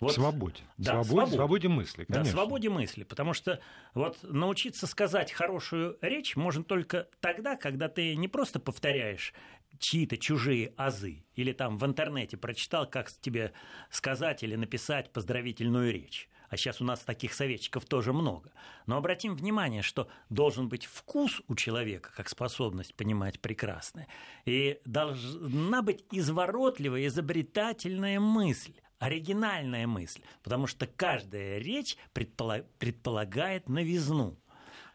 Вот, 0.00 0.14
свободе. 0.14 0.62
Да, 0.76 1.02
свободе, 1.02 1.08
свободе. 1.08 1.36
свободе 1.36 1.68
мысли, 1.68 2.04
конечно. 2.04 2.24
Да, 2.24 2.30
свободе 2.30 2.68
мысли. 2.68 3.02
Потому 3.02 3.32
что 3.32 3.60
вот 3.94 4.18
научиться 4.22 4.86
сказать 4.86 5.32
хорошую 5.32 5.98
речь 6.00 6.36
можно 6.36 6.62
только 6.62 7.08
тогда, 7.20 7.56
когда 7.56 7.88
ты 7.88 8.14
не 8.14 8.28
просто 8.28 8.60
повторяешь 8.60 9.34
чьи-то 9.78 10.16
чужие 10.16 10.72
азы, 10.76 11.24
или 11.34 11.52
там 11.52 11.78
в 11.78 11.84
интернете 11.84 12.36
прочитал, 12.36 12.88
как 12.88 13.10
тебе 13.10 13.52
сказать 13.90 14.42
или 14.42 14.56
написать 14.56 15.12
поздравительную 15.12 15.92
речь. 15.92 16.28
А 16.48 16.56
сейчас 16.56 16.80
у 16.80 16.84
нас 16.84 17.00
таких 17.00 17.34
советчиков 17.34 17.84
тоже 17.84 18.12
много. 18.12 18.52
Но 18.86 18.96
обратим 18.96 19.36
внимание, 19.36 19.82
что 19.82 20.08
должен 20.30 20.68
быть 20.68 20.86
вкус 20.86 21.42
у 21.46 21.54
человека, 21.54 22.10
как 22.16 22.28
способность 22.28 22.94
понимать 22.94 23.38
прекрасное. 23.38 24.08
И 24.46 24.80
должна 24.86 25.82
быть 25.82 26.04
изворотливая, 26.10 27.06
изобретательная 27.06 28.18
мысль 28.18 28.72
оригинальная 28.98 29.86
мысль, 29.86 30.22
потому 30.42 30.66
что 30.66 30.86
каждая 30.86 31.58
речь 31.58 31.96
предполагает 32.12 33.68
новизну. 33.68 34.38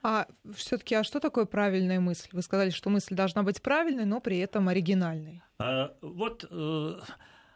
А 0.01 0.27
все-таки, 0.53 0.95
а 0.95 1.03
что 1.03 1.21
такое 1.21 1.45
правильная 1.45 2.01
мысль? 2.01 2.27
Вы 2.33 2.41
сказали, 2.41 2.71
что 2.71 2.89
мысль 2.89 3.15
должна 3.15 3.43
быть 3.43 3.61
правильной, 3.61 4.05
но 4.05 4.19
при 4.19 4.37
этом 4.39 4.67
оригинальной. 4.67 5.41
А, 5.59 5.95
вот 6.01 6.45
э, 6.49 6.99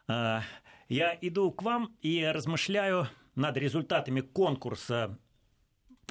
э, 0.08 0.40
я 0.88 1.18
иду 1.20 1.52
к 1.52 1.62
вам 1.62 1.94
и 2.02 2.24
размышляю 2.24 3.10
над 3.36 3.58
результатами 3.58 4.22
конкурса 4.22 5.20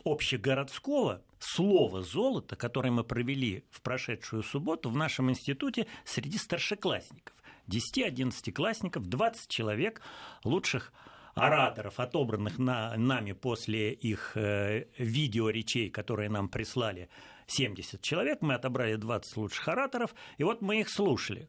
общегородского 0.05 1.23
слова 1.39 2.03
«золото», 2.03 2.55
который 2.55 2.91
мы 2.91 3.03
провели 3.03 3.65
в 3.71 3.81
прошедшую 3.81 4.43
субботу 4.43 4.91
в 4.91 4.97
нашем 4.97 5.31
институте 5.31 5.87
среди 6.05 6.37
старшеклассников. 6.37 7.35
10-11 7.69 8.53
классников, 8.53 9.07
20 9.07 9.49
человек 9.49 10.03
лучших 10.45 10.93
ораторов, 11.35 12.01
отобранных 12.01 12.59
на, 12.59 12.97
нами 12.97 13.33
после 13.33 13.93
их 13.93 14.37
э, 14.37 14.87
видеоречей, 14.99 15.91
которые 15.91 16.31
нам 16.31 16.49
прислали 16.49 17.09
70 17.47 18.01
человек, 18.01 18.41
мы 18.41 18.55
отобрали 18.55 18.97
20 18.97 19.37
лучших 19.37 19.69
ораторов, 19.69 20.15
и 20.39 20.45
вот 20.45 20.63
мы 20.63 20.81
их 20.81 20.89
слушали. 20.91 21.49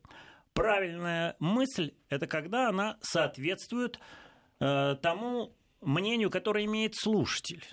Правильная 0.54 1.36
мысль– 1.40 1.94
это 2.10 2.28
когда 2.28 2.70
она 2.70 2.98
соответствует 3.02 4.00
э, 4.60 4.96
тому 5.02 5.54
мнению, 5.82 6.30
которое 6.30 6.66
имеет 6.66 6.96
слушатель. 6.96 7.64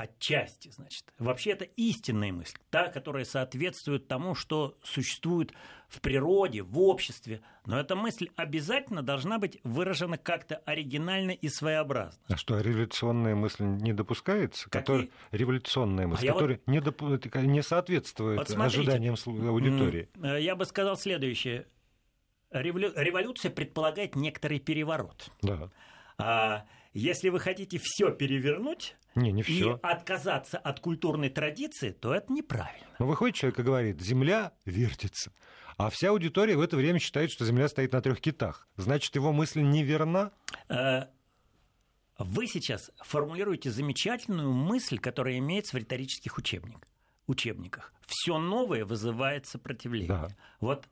Отчасти, 0.00 0.70
значит. 0.70 1.04
Вообще 1.18 1.50
это 1.50 1.66
истинная 1.76 2.32
мысль, 2.32 2.56
та, 2.70 2.88
которая 2.88 3.26
соответствует 3.26 4.08
тому, 4.08 4.34
что 4.34 4.78
существует 4.82 5.52
в 5.88 6.00
природе, 6.00 6.62
в 6.62 6.78
обществе. 6.80 7.42
Но 7.66 7.78
эта 7.78 7.96
мысль 7.96 8.30
обязательно 8.34 9.02
должна 9.02 9.38
быть 9.38 9.58
выражена 9.62 10.16
как-то 10.16 10.56
оригинально 10.64 11.32
и 11.32 11.48
своеобразно. 11.50 12.18
А 12.28 12.38
что, 12.38 12.58
революционная 12.60 13.34
мысль 13.34 13.64
не 13.64 13.92
допускается? 13.92 14.70
Какие? 14.70 14.80
Которая, 14.80 15.08
революционная 15.32 16.06
мысль, 16.06 16.28
а 16.28 16.32
которая 16.32 16.60
вот... 16.64 16.66
не, 16.66 16.80
доп... 16.80 17.02
не 17.34 17.62
соответствует 17.62 18.38
вот 18.38 18.58
ожиданиям 18.58 19.16
аудитории. 19.26 20.08
Э, 20.22 20.40
я 20.40 20.56
бы 20.56 20.64
сказал 20.64 20.96
следующее. 20.96 21.66
Революция 22.52 23.50
предполагает 23.50 24.16
некоторый 24.16 24.60
переворот. 24.60 25.30
Да. 25.42 25.70
А 26.16 26.64
если 26.94 27.28
вы 27.28 27.38
хотите 27.38 27.78
все 27.82 28.10
перевернуть, 28.10 28.96
не, 29.14 29.32
не 29.32 29.42
все. 29.42 29.76
и 29.76 29.78
отказаться 29.82 30.58
от 30.58 30.80
культурной 30.80 31.30
традиции, 31.30 31.90
то 31.90 32.14
это 32.14 32.32
неправильно. 32.32 32.86
Но 32.98 33.06
выходит 33.06 33.36
человек 33.36 33.58
и 33.58 33.62
говорит, 33.62 34.00
земля 34.00 34.52
вертится. 34.64 35.32
А 35.76 35.88
вся 35.88 36.10
аудитория 36.10 36.56
в 36.56 36.60
это 36.60 36.76
время 36.76 36.98
считает, 36.98 37.30
что 37.30 37.46
Земля 37.46 37.66
стоит 37.66 37.92
на 37.92 38.02
трех 38.02 38.20
китах. 38.20 38.68
Значит, 38.76 39.14
его 39.14 39.32
мысль 39.32 39.62
неверна? 39.62 40.30
Э, 40.68 41.04
вы 42.18 42.46
сейчас 42.46 42.90
формулируете 43.02 43.70
замечательную 43.70 44.52
мысль, 44.52 44.98
которая 44.98 45.38
имеется 45.38 45.76
в 45.76 45.80
риторических 45.80 46.36
учебниках. 46.36 46.82
учебниках. 47.26 47.94
Все 48.06 48.36
новое 48.36 48.84
вызывает 48.84 49.46
сопротивление. 49.46 50.08
Да. 50.08 50.28
Вот 50.60 50.86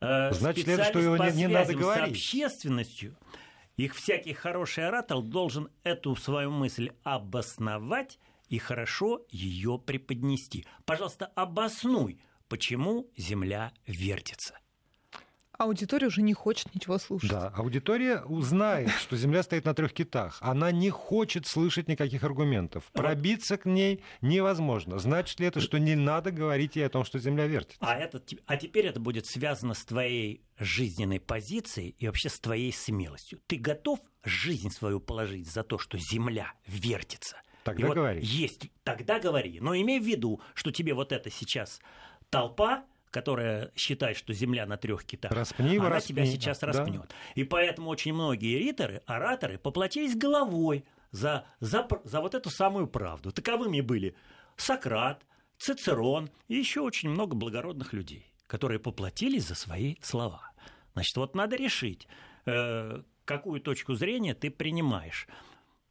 э, 0.00 0.30
Значит 0.32 0.68
ли 0.68 0.74
это, 0.74 0.84
что 0.84 1.00
его 1.00 1.16
не, 1.16 1.32
не 1.32 1.48
надо 1.48 1.74
говорить? 1.74 2.06
с 2.06 2.10
общественностью 2.10 3.16
их 3.76 3.94
всякий 3.94 4.32
хороший 4.32 4.86
оратор 4.86 5.20
должен 5.22 5.68
эту 5.82 6.14
свою 6.16 6.50
мысль 6.50 6.90
обосновать 7.02 8.18
и 8.48 8.58
хорошо 8.58 9.24
ее 9.30 9.78
преподнести. 9.78 10.66
Пожалуйста, 10.84 11.26
обоснуй, 11.34 12.20
почему 12.48 13.10
Земля 13.16 13.72
вертится. 13.86 14.58
Аудитория 15.58 16.08
уже 16.08 16.22
не 16.22 16.34
хочет 16.34 16.74
ничего 16.74 16.98
слушать. 16.98 17.30
Да, 17.30 17.52
аудитория 17.56 18.22
узнает, 18.22 18.90
что 19.00 19.16
Земля 19.16 19.42
стоит 19.42 19.64
на 19.64 19.74
трех 19.74 19.92
китах. 19.92 20.38
Она 20.40 20.72
не 20.72 20.90
хочет 20.90 21.46
слышать 21.46 21.88
никаких 21.88 22.24
аргументов. 22.24 22.90
Пробиться 22.92 23.56
к 23.56 23.64
ней 23.64 24.02
невозможно. 24.20 24.98
Значит 24.98 25.38
ли 25.40 25.46
это, 25.46 25.60
что 25.60 25.78
не 25.78 25.94
надо 25.94 26.32
говорить 26.32 26.76
ей 26.76 26.86
о 26.86 26.88
том, 26.88 27.04
что 27.04 27.18
Земля 27.18 27.46
вертится? 27.46 27.78
А, 27.80 27.94
это, 27.94 28.22
а 28.46 28.56
теперь 28.56 28.86
это 28.86 28.98
будет 28.98 29.26
связано 29.26 29.74
с 29.74 29.84
твоей 29.84 30.42
жизненной 30.58 31.20
позицией 31.20 31.94
и 31.98 32.06
вообще 32.06 32.28
с 32.28 32.40
твоей 32.40 32.72
смелостью. 32.72 33.40
Ты 33.46 33.56
готов 33.56 34.00
жизнь 34.24 34.70
свою 34.70 35.00
положить 35.00 35.50
за 35.50 35.62
то, 35.62 35.78
что 35.78 35.98
Земля 35.98 36.52
вертится? 36.66 37.36
Тогда 37.62 37.86
вот 37.86 37.96
говори. 37.96 38.20
Есть, 38.22 38.70
тогда 38.82 39.18
говори. 39.18 39.58
Но 39.60 39.74
имей 39.74 40.00
в 40.00 40.04
виду, 40.04 40.40
что 40.54 40.70
тебе 40.70 40.94
вот 40.94 41.12
это 41.12 41.30
сейчас 41.30 41.80
толпа 42.28 42.84
которая 43.14 43.70
считает, 43.76 44.16
что 44.16 44.32
земля 44.32 44.66
на 44.66 44.76
трех 44.76 45.04
китах, 45.04 45.30
распни 45.30 45.78
она 45.78 45.88
распни, 45.88 46.16
тебя 46.16 46.26
сейчас 46.26 46.58
да. 46.58 46.66
распнет. 46.66 47.14
И 47.36 47.44
поэтому 47.44 47.88
очень 47.88 48.12
многие 48.12 48.58
риторы, 48.58 49.02
ораторы 49.06 49.56
поплатились 49.56 50.16
головой 50.16 50.84
за, 51.12 51.46
за, 51.60 51.86
за 52.02 52.20
вот 52.20 52.34
эту 52.34 52.50
самую 52.50 52.88
правду. 52.88 53.30
Таковыми 53.30 53.82
были 53.82 54.16
Сократ, 54.56 55.24
Цицерон 55.58 56.28
и 56.48 56.56
еще 56.56 56.80
очень 56.80 57.08
много 57.08 57.36
благородных 57.36 57.92
людей, 57.92 58.32
которые 58.48 58.80
поплатились 58.80 59.46
за 59.46 59.54
свои 59.54 59.94
слова. 60.02 60.50
Значит, 60.94 61.16
вот 61.16 61.36
надо 61.36 61.54
решить, 61.54 62.08
э, 62.46 63.00
какую 63.24 63.60
точку 63.60 63.94
зрения 63.94 64.34
ты 64.34 64.50
принимаешь. 64.50 65.28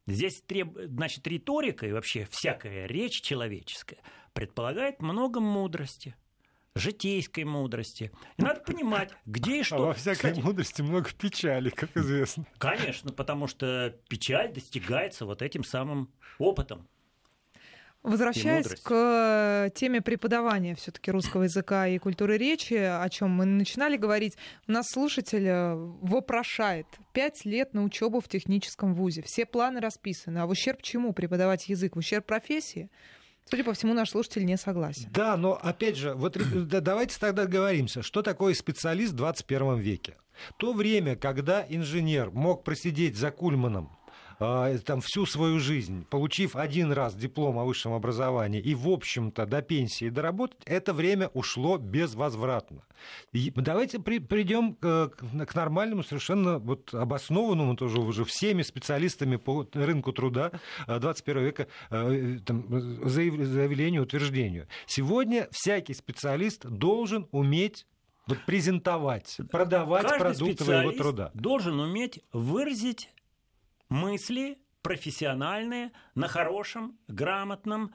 Здесь 0.07 0.41
треб... 0.41 0.77
значит, 0.77 1.25
риторика 1.25 1.87
и 1.87 1.93
вообще 1.93 2.27
всякая 2.29 2.85
речь 2.85 3.21
человеческая 3.21 3.99
предполагает 4.33 5.01
много 5.01 5.39
мудрости– 5.39 6.17
житейской 6.75 7.43
мудрости. 7.43 8.11
И 8.37 8.41
надо 8.41 8.61
понимать, 8.61 9.11
где 9.25 9.59
и 9.59 9.63
что. 9.63 9.75
А 9.75 9.79
во 9.79 9.93
всякой 9.93 10.31
Кстати, 10.31 10.39
мудрости 10.39 10.81
много 10.81 11.09
печали, 11.11 11.69
как 11.69 11.95
известно. 11.95 12.45
Конечно, 12.57 13.11
потому 13.11 13.47
что 13.47 13.95
печаль 14.09 14.51
достигается 14.51 15.25
вот 15.25 15.41
этим 15.41 15.63
самым 15.63 16.09
опытом. 16.39 16.87
Возвращаясь 18.01 18.67
к 18.81 19.71
теме 19.75 20.01
преподавания 20.01 20.75
все-таки 20.75 21.09
русского 21.09 21.43
языка 21.43 21.87
и 21.87 21.97
культуры 21.99 22.37
речи, 22.37 22.73
о 22.73 23.07
чем 23.09 23.29
мы 23.29 23.45
начинали 23.45 23.95
говорить, 23.95 24.35
у 24.67 24.73
нас 24.73 24.89
слушатель 24.89 25.47
э, 25.47 25.73
вопрошает 25.73 26.85
пять 27.13 27.45
лет 27.45 27.73
на 27.73 27.81
учебу 27.81 28.19
в 28.19 28.27
техническом 28.27 28.93
вузе. 28.93 29.21
Все 29.21 29.45
планы 29.45 29.79
расписаны. 29.79 30.39
А 30.39 30.47
в 30.47 30.49
ущерб 30.49 30.81
чему 30.81 31.13
преподавать 31.13 31.69
язык? 31.69 31.95
В 31.95 31.99
ущерб 31.99 32.25
профессии? 32.25 32.89
Судя 33.49 33.63
по 33.63 33.73
всему, 33.73 33.93
наш 33.93 34.09
слушатель 34.09 34.45
не 34.45 34.57
согласен. 34.57 35.09
Да, 35.11 35.37
но 35.37 35.59
опять 35.61 35.97
же, 35.97 36.13
вот 36.13 36.37
давайте 36.67 37.19
тогда 37.19 37.43
договоримся, 37.43 38.01
что 38.01 38.21
такое 38.21 38.53
специалист 38.53 39.13
в 39.13 39.17
21 39.17 39.79
веке. 39.79 40.17
То 40.57 40.73
время, 40.73 41.15
когда 41.15 41.65
инженер 41.67 42.31
мог 42.31 42.63
просидеть 42.63 43.15
за 43.15 43.31
Кульманом 43.31 43.95
там, 44.85 45.01
всю 45.01 45.25
свою 45.25 45.59
жизнь, 45.59 46.05
получив 46.09 46.55
один 46.55 46.91
раз 46.91 47.15
диплом 47.15 47.57
о 47.57 47.65
высшем 47.65 47.93
образовании 47.93 48.61
и, 48.61 48.75
в 48.75 48.89
общем-то, 48.89 49.45
до 49.45 49.61
пенсии 49.61 50.09
доработать, 50.09 50.59
это 50.65 50.93
время 50.93 51.29
ушло 51.29 51.77
безвозвратно. 51.77 52.83
И 53.31 53.51
давайте 53.55 53.99
при, 53.99 54.19
придем 54.19 54.75
к, 54.75 55.09
к 55.09 55.55
нормальному, 55.55 56.03
совершенно 56.03 56.59
вот 56.59 56.93
обоснованному 56.93 57.75
тоже 57.75 57.99
уже 57.99 58.25
всеми 58.25 58.61
специалистами 58.61 59.37
по 59.37 59.67
рынку 59.73 60.11
труда 60.11 60.51
21 60.87 61.43
века 61.43 61.67
э, 61.89 62.37
там, 62.45 62.65
заявлению, 63.09 64.03
утверждению. 64.03 64.67
Сегодня 64.85 65.47
всякий 65.51 65.93
специалист 65.93 66.65
должен 66.65 67.27
уметь 67.31 67.85
вот 68.27 68.39
презентовать, 68.45 69.37
продавать 69.51 70.03
Каждый 70.03 70.19
продукты 70.19 70.63
своего 70.63 70.91
труда. 70.91 71.31
Должен 71.33 71.79
уметь 71.79 72.21
выразить 72.31 73.09
мысли 73.93 74.57
профессиональные 74.81 75.91
на 76.15 76.27
хорошем, 76.27 76.97
грамотном 77.07 77.93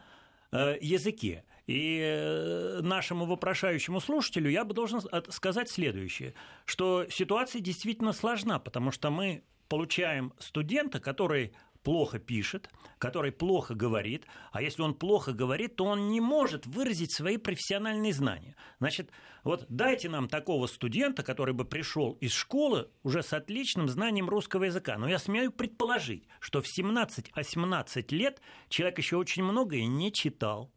э, 0.52 0.76
языке. 0.80 1.44
И 1.66 2.00
э, 2.00 2.80
нашему 2.82 3.26
вопрошающему 3.26 4.00
слушателю 4.00 4.48
я 4.48 4.64
бы 4.64 4.74
должен 4.74 5.02
сказать 5.30 5.68
следующее, 5.68 6.34
что 6.64 7.06
ситуация 7.10 7.60
действительно 7.60 8.12
сложна, 8.12 8.58
потому 8.60 8.92
что 8.92 9.10
мы 9.10 9.42
получаем 9.68 10.32
студента, 10.38 11.00
который 11.00 11.52
плохо 11.82 12.18
пишет, 12.18 12.70
который 12.98 13.32
плохо 13.32 13.74
говорит, 13.74 14.26
а 14.52 14.62
если 14.62 14.82
он 14.82 14.94
плохо 14.94 15.32
говорит, 15.32 15.76
то 15.76 15.84
он 15.84 16.10
не 16.10 16.20
может 16.20 16.66
выразить 16.66 17.14
свои 17.14 17.36
профессиональные 17.36 18.12
знания. 18.12 18.56
Значит, 18.78 19.10
вот 19.44 19.66
дайте 19.68 20.08
нам 20.08 20.28
такого 20.28 20.66
студента, 20.66 21.22
который 21.22 21.54
бы 21.54 21.64
пришел 21.64 22.12
из 22.20 22.32
школы 22.32 22.90
уже 23.02 23.22
с 23.22 23.32
отличным 23.32 23.88
знанием 23.88 24.28
русского 24.28 24.64
языка. 24.64 24.98
Но 24.98 25.08
я 25.08 25.18
смею 25.18 25.52
предположить, 25.52 26.26
что 26.40 26.60
в 26.60 26.66
17-18 26.66 28.06
лет 28.14 28.40
человек 28.68 28.98
еще 28.98 29.16
очень 29.16 29.44
многое 29.44 29.86
не 29.86 30.12
читал, 30.12 30.70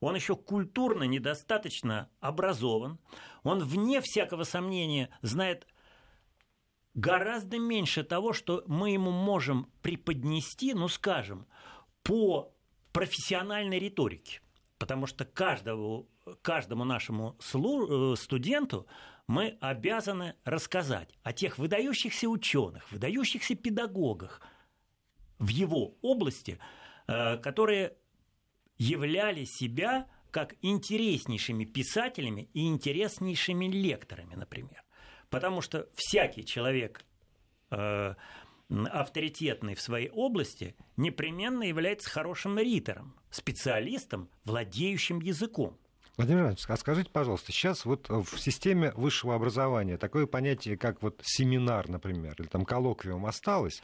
он 0.00 0.14
еще 0.14 0.36
культурно 0.36 1.04
недостаточно 1.04 2.10
образован, 2.20 2.98
он 3.42 3.60
вне 3.60 4.02
всякого 4.02 4.44
сомнения 4.44 5.08
знает 5.22 5.66
гораздо 6.94 7.58
меньше 7.58 8.04
того, 8.04 8.32
что 8.32 8.64
мы 8.66 8.90
ему 8.90 9.10
можем 9.10 9.70
преподнести, 9.82 10.74
ну, 10.74 10.88
скажем, 10.88 11.46
по 12.02 12.54
профессиональной 12.92 13.78
риторике. 13.78 14.40
Потому 14.78 15.06
что 15.06 15.24
каждому, 15.24 16.08
каждому 16.42 16.84
нашему 16.84 17.36
э, 17.38 18.14
студенту 18.16 18.86
мы 19.26 19.56
обязаны 19.60 20.36
рассказать 20.44 21.18
о 21.22 21.32
тех 21.32 21.58
выдающихся 21.58 22.28
ученых, 22.28 22.90
выдающихся 22.92 23.54
педагогах 23.54 24.40
в 25.38 25.48
его 25.48 25.96
области, 26.02 26.58
э, 27.06 27.38
которые 27.38 27.96
являли 28.76 29.44
себя 29.44 30.08
как 30.30 30.56
интереснейшими 30.62 31.64
писателями 31.64 32.50
и 32.54 32.66
интереснейшими 32.66 33.66
лекторами, 33.66 34.34
например. 34.34 34.83
Потому 35.34 35.60
что 35.60 35.88
всякий 35.94 36.44
человек 36.44 37.04
э, 37.70 38.14
авторитетный 38.68 39.74
в 39.74 39.80
своей 39.80 40.10
области 40.10 40.74
непременно 40.96 41.62
является 41.62 42.10
хорошим 42.10 42.58
ритором, 42.58 43.14
специалистом, 43.30 44.28
владеющим 44.44 45.20
языком. 45.20 45.78
Владимир 46.16 46.42
Иванович, 46.42 46.64
а 46.68 46.76
скажите, 46.76 47.10
пожалуйста, 47.10 47.50
сейчас 47.50 47.84
вот 47.84 48.08
в 48.08 48.38
системе 48.38 48.92
высшего 48.94 49.34
образования 49.34 49.98
такое 49.98 50.26
понятие, 50.26 50.76
как 50.76 51.02
вот 51.02 51.20
семинар, 51.24 51.88
например, 51.88 52.36
или 52.38 52.46
там 52.46 52.64
коллоквиум 52.64 53.26
осталось? 53.26 53.82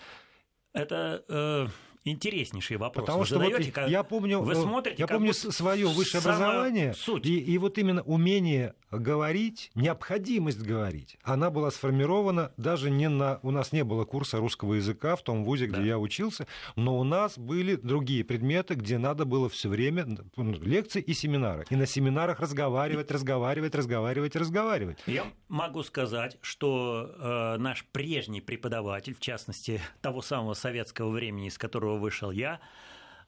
Это 0.73 1.25
э, 1.29 1.67
интереснейший 2.05 2.77
вопрос. 2.77 3.07
Потому 3.07 3.25
что 3.25 3.39
вот 3.39 3.53
я 3.89 4.03
помню, 4.03 4.41
вы 4.41 4.55
смотрите, 4.55 4.97
я 4.99 5.07
помню 5.07 5.33
свое 5.35 5.87
высшее 5.87 6.21
образование, 6.21 6.95
суть. 6.95 7.27
И, 7.27 7.39
и 7.39 7.59
вот 7.59 7.79
именно 7.79 8.03
умение 8.03 8.75
говорить, 8.91 9.71
необходимость 9.75 10.61
говорить, 10.61 11.19
она 11.23 11.51
была 11.51 11.71
сформирована 11.71 12.53
даже 12.57 12.91
не 12.91 13.09
на... 13.09 13.39
У 13.43 13.51
нас 13.51 13.73
не 13.73 13.85
было 13.85 14.05
курса 14.05 14.39
русского 14.39 14.75
языка 14.75 15.17
в 15.17 15.23
том 15.23 15.45
вузе, 15.45 15.67
где 15.67 15.77
да. 15.77 15.83
я 15.83 15.99
учился, 15.99 16.47
но 16.77 16.99
у 16.99 17.05
нас 17.05 17.39
были 17.39 17.77
другие 17.77 18.25
предметы, 18.25 18.75
где 18.75 18.99
надо 18.99 19.25
было 19.25 19.49
все 19.49 19.69
время 19.69 20.07
ну, 20.37 20.53
лекции 20.53 21.01
и 21.01 21.13
семинары. 21.13 21.65
И 21.71 21.77
на 21.77 21.87
семинарах 21.87 22.41
разговаривать, 22.41 23.11
разговаривать, 23.11 23.75
разговаривать, 23.75 24.37
разговаривать. 24.37 24.99
Я 25.07 25.27
могу 25.49 25.83
сказать, 25.83 26.39
что 26.41 27.15
э, 27.19 27.57
наш 27.59 27.85
прежний 27.85 28.41
преподаватель, 28.41 29.15
в 29.15 29.21
частности, 29.21 29.81
того 30.01 30.23
самого 30.23 30.55
советского 30.55 31.11
времени, 31.11 31.49
из 31.49 31.59
которого 31.59 31.90
вышел 31.99 32.31
я, 32.31 32.61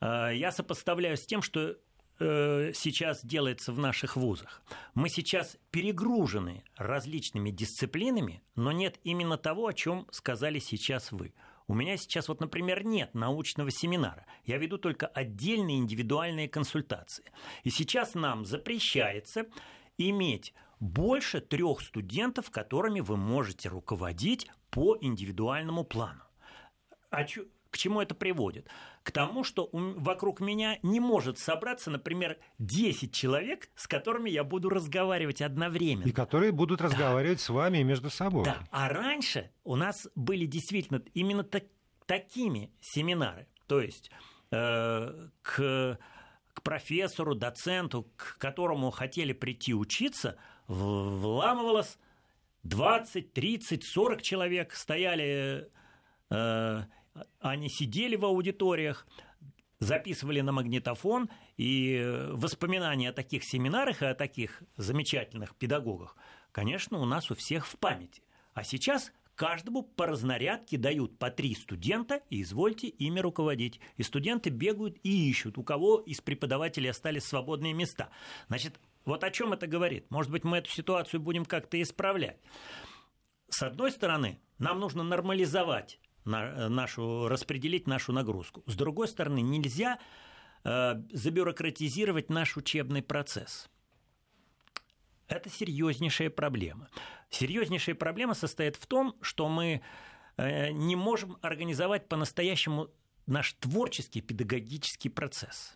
э, 0.00 0.30
я 0.34 0.52
сопоставляю 0.52 1.16
с 1.16 1.26
тем, 1.26 1.42
что 1.42 1.76
Э, 2.24 2.70
сейчас 2.72 3.24
делается 3.24 3.72
в 3.72 3.78
наших 3.80 4.16
вузах. 4.16 4.62
Мы 4.94 5.08
сейчас 5.08 5.56
перегружены 5.72 6.62
различными 6.76 7.50
дисциплинами, 7.50 8.44
но 8.54 8.70
нет 8.70 9.00
именно 9.02 9.36
того, 9.36 9.66
о 9.66 9.72
чем 9.72 10.06
сказали 10.12 10.60
сейчас 10.60 11.10
вы. 11.10 11.34
У 11.66 11.74
меня 11.74 11.96
сейчас 11.96 12.28
вот, 12.28 12.40
например, 12.40 12.84
нет 12.84 13.14
научного 13.14 13.72
семинара. 13.72 14.24
Я 14.44 14.58
веду 14.58 14.78
только 14.78 15.08
отдельные 15.08 15.78
индивидуальные 15.78 16.48
консультации. 16.48 17.24
И 17.64 17.70
сейчас 17.70 18.14
нам 18.14 18.44
запрещается 18.44 19.46
иметь 19.98 20.54
больше 20.78 21.40
трех 21.40 21.80
студентов, 21.80 22.50
которыми 22.50 23.00
вы 23.00 23.16
можете 23.16 23.68
руководить 23.68 24.48
по 24.70 24.96
индивидуальному 25.00 25.82
плану. 25.82 26.22
А 27.10 27.24
чё, 27.24 27.46
к 27.72 27.78
чему 27.78 28.00
это 28.00 28.14
приводит? 28.14 28.68
к 29.02 29.10
тому, 29.10 29.42
что 29.42 29.68
вокруг 29.72 30.40
меня 30.40 30.78
не 30.82 31.00
может 31.00 31.38
собраться, 31.38 31.90
например, 31.90 32.38
10 32.58 33.12
человек, 33.12 33.68
с 33.74 33.86
которыми 33.88 34.30
я 34.30 34.44
буду 34.44 34.68
разговаривать 34.68 35.42
одновременно. 35.42 36.08
И 36.08 36.12
которые 36.12 36.52
будут 36.52 36.78
да. 36.78 36.86
разговаривать 36.86 37.40
с 37.40 37.48
вами 37.48 37.78
и 37.78 37.84
между 37.84 38.10
собой. 38.10 38.44
Да, 38.44 38.58
а 38.70 38.88
раньше 38.88 39.50
у 39.64 39.76
нас 39.76 40.08
были 40.14 40.46
действительно 40.46 41.02
именно 41.14 41.42
так, 41.42 41.64
такими 42.06 42.72
семинары. 42.80 43.48
То 43.66 43.80
есть 43.80 44.10
э, 44.52 45.28
к, 45.42 45.98
к 46.54 46.62
профессору, 46.62 47.34
доценту, 47.34 48.08
к 48.16 48.36
которому 48.38 48.90
хотели 48.90 49.32
прийти 49.32 49.74
учиться, 49.74 50.36
вламывалась 50.68 51.98
20, 52.62 53.32
30, 53.32 53.82
40 53.82 54.22
человек 54.22 54.74
стояли, 54.74 55.68
э, 56.30 56.82
они 57.40 57.68
сидели 57.68 58.16
в 58.16 58.24
аудиториях, 58.24 59.06
записывали 59.78 60.40
на 60.40 60.52
магнитофон, 60.52 61.28
и 61.56 62.28
воспоминания 62.32 63.10
о 63.10 63.12
таких 63.12 63.44
семинарах 63.44 64.02
и 64.02 64.06
о 64.06 64.14
таких 64.14 64.62
замечательных 64.76 65.54
педагогах, 65.56 66.16
конечно, 66.52 66.98
у 66.98 67.04
нас 67.04 67.30
у 67.30 67.34
всех 67.34 67.66
в 67.66 67.76
памяти. 67.78 68.22
А 68.54 68.64
сейчас 68.64 69.12
каждому 69.34 69.82
по 69.82 70.06
разнарядке 70.06 70.76
дают 70.76 71.18
по 71.18 71.30
три 71.30 71.54
студента, 71.54 72.22
и 72.30 72.42
извольте 72.42 72.88
ими 72.88 73.20
руководить. 73.20 73.80
И 73.96 74.02
студенты 74.02 74.50
бегают 74.50 74.98
и 75.02 75.30
ищут, 75.30 75.58
у 75.58 75.64
кого 75.64 75.98
из 75.98 76.20
преподавателей 76.20 76.90
остались 76.90 77.24
свободные 77.24 77.72
места. 77.72 78.10
Значит, 78.48 78.78
вот 79.04 79.24
о 79.24 79.30
чем 79.30 79.52
это 79.52 79.66
говорит? 79.66 80.10
Может 80.10 80.30
быть, 80.30 80.44
мы 80.44 80.58
эту 80.58 80.70
ситуацию 80.70 81.20
будем 81.20 81.44
как-то 81.44 81.80
исправлять. 81.80 82.38
С 83.48 83.62
одной 83.62 83.90
стороны, 83.90 84.40
нам 84.58 84.78
нужно 84.80 85.02
нормализовать 85.02 85.98
нашу, 86.24 87.28
распределить 87.28 87.86
нашу 87.86 88.12
нагрузку. 88.12 88.62
С 88.66 88.76
другой 88.76 89.08
стороны, 89.08 89.40
нельзя 89.40 89.98
э, 90.64 90.94
забюрократизировать 91.12 92.30
наш 92.30 92.56
учебный 92.56 93.02
процесс. 93.02 93.68
Это 95.28 95.48
серьезнейшая 95.48 96.30
проблема. 96.30 96.88
Серьезнейшая 97.30 97.94
проблема 97.94 98.34
состоит 98.34 98.76
в 98.76 98.86
том, 98.86 99.16
что 99.22 99.48
мы 99.48 99.82
э, 100.36 100.70
не 100.70 100.96
можем 100.96 101.38
организовать 101.40 102.08
по-настоящему 102.08 102.90
наш 103.26 103.54
творческий 103.54 104.20
педагогический 104.20 105.08
процесс. 105.08 105.74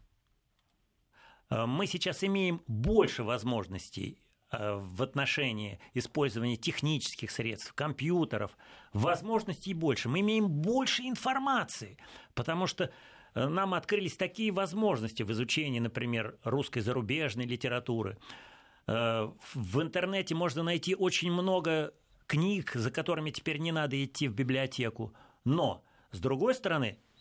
Э, 1.51 1.67
мы 1.67 1.87
сейчас 1.87 2.23
имеем 2.25 2.63
больше 2.67 3.23
возможностей 3.23 4.21
э, 4.21 4.26
в 4.53 5.03
отношении 5.03 5.81
использования 5.95 6.57
технических 6.57 7.31
средств, 7.31 7.73
компьютеров, 7.73 8.57
возможностей 8.93 9.75
больше. 9.75 10.09
Мы 10.09 10.21
имеем 10.21 10.49
больше 10.49 11.03
информации, 11.03 11.99
потому 12.35 12.67
что 12.67 12.93
нам 13.35 13.75
открылись 13.75 14.17
такие 14.17 14.53
возможности 14.53 15.25
в 15.25 15.33
изучении, 15.33 15.81
например, 15.81 16.39
русской 16.45 16.81
зарубежной 16.81 17.45
литературы– 17.47 18.19
Э, 18.87 19.31
в 19.55 19.83
интернете 19.83 20.35
можно 20.35 20.63
найти 20.63 20.95
очень 20.95 21.33
много 21.33 21.93
книг, 22.27 22.73
за 22.75 22.91
которыми 22.91 23.31
теперь 23.31 23.59
не 23.59 23.73
надо 23.73 24.03
идти 24.03 24.29
в 24.29 24.35
библиотеку. 24.35 25.13
Но, 25.45 25.85
с 26.13 26.21
другой 26.21 26.55
стороны, 26.55 26.99
Э, 26.99 27.16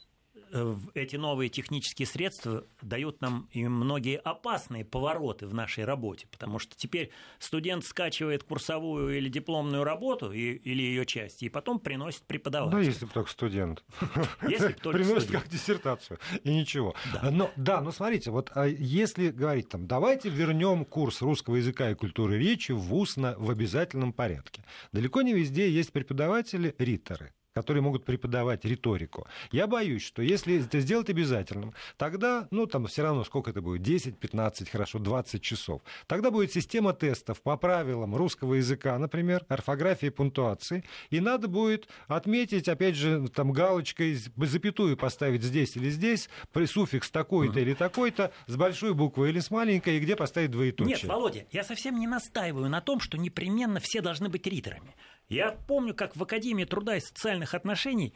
эти 0.94 1.16
новые 1.16 1.50
технические 1.50 2.08
средства 2.08 2.66
дают 2.82 3.22
нам 3.22 3.48
и 3.52 3.68
многие 3.68 4.18
опасные 4.18 4.86
повороты 4.86 5.48
в 5.48 5.54
нашей 5.54 5.86
работе, 5.86 6.28
потому 6.32 6.60
что 6.60 6.76
теперь 6.76 7.12
студент 7.40 7.86
скачивает 7.86 8.44
курсовую 8.44 9.18
или 9.18 9.30
дипломную 9.30 9.84
работу 9.84 10.32
и, 10.32 10.54
или 10.54 10.82
ее 10.82 11.06
часть, 11.06 11.44
и 11.44 11.50
потом 11.50 11.80
приносит 11.80 12.24
преподавателю. 12.24 12.80
Да, 12.80 12.86
если 12.86 13.06
бы 13.06 13.12
только 13.12 13.30
студент. 13.30 13.84
Если 14.48 14.74
только 14.74 15.00
Приносит 15.00 15.24
студент. 15.24 15.44
как 15.44 15.52
диссертацию, 15.52 16.20
и 16.44 16.54
ничего. 16.54 16.96
Да. 17.14 17.32
Но, 17.32 17.52
да, 17.56 17.82
но 17.82 17.92
смотрите, 17.92 18.32
вот 18.32 18.52
а 18.56 18.66
если 18.66 19.30
говорить 19.30 19.70
там, 19.70 19.88
давайте 19.88 20.30
вернем 20.30 20.86
курс 20.86 21.22
русского 21.22 21.56
языка 21.56 21.92
и 21.92 21.96
культуры 21.96 22.38
речи 22.38 22.72
в 22.72 23.06
на, 23.18 23.36
в 23.38 23.50
обязательном 23.50 24.14
порядке. 24.14 24.64
Далеко 24.92 25.22
не 25.22 25.34
везде 25.34 25.70
есть 25.70 25.92
преподаватели, 25.92 26.74
риторы 26.78 27.34
которые 27.56 27.82
могут 27.82 28.04
преподавать 28.04 28.66
риторику. 28.66 29.28
Я 29.50 29.66
боюсь, 29.66 30.04
что 30.04 30.22
если 30.22 30.62
это 30.62 30.82
сделать 30.82 31.10
обязательным, 31.10 31.74
тогда, 31.96 32.50
ну, 32.52 32.66
там 32.66 32.86
все 32.88 33.02
равно 33.02 33.24
сколько 33.24 33.52
это 33.52 33.62
будет, 33.62 33.82
10, 33.82 34.20
15, 34.20 34.70
хорошо, 34.70 35.00
20 35.00 35.42
часов. 35.42 35.82
Тогда 36.06 36.32
будет 36.32 36.52
система 36.52 36.92
тестов 36.92 37.42
по 37.42 37.56
правилам 37.56 38.14
русского 38.14 38.56
языка, 38.56 39.00
например, 39.00 39.46
орфографии, 39.48 40.10
пунктуации, 40.10 40.84
и 41.10 41.22
надо 41.22 41.48
будет 41.48 41.88
отметить, 42.08 42.68
опять 42.68 42.96
же, 42.96 43.30
там 43.30 43.54
галочкой, 43.54 44.16
запятую 44.36 44.98
поставить 44.98 45.42
здесь 45.42 45.78
или 45.78 45.90
здесь, 45.90 46.30
суффикс 46.54 47.10
такой-то 47.10 47.62
или 47.62 47.74
такой-то, 47.74 48.34
с 48.48 48.56
большой 48.58 48.94
буквы 48.94 49.30
или 49.30 49.40
с 49.40 49.50
маленькой, 49.50 49.96
и 49.96 50.00
где 50.02 50.18
поставить 50.18 50.52
двоеточие. 50.52 50.98
Нет, 50.98 51.06
Володя, 51.06 51.46
я 51.52 51.64
совсем 51.64 52.02
не 52.02 52.08
настаиваю 52.08 52.70
на 52.70 52.82
том, 52.82 53.00
что 53.00 53.18
непременно 53.18 53.80
все 53.80 54.02
должны 54.02 54.28
быть 54.28 54.46
риторами. 54.46 54.94
Я 55.28 55.52
помню, 55.52 55.94
как 55.94 56.16
в 56.16 56.24
Академии 56.24 56.66
труда 56.66 56.98
и 56.98 57.00
социальных 57.00 57.54
отношений 57.54 58.14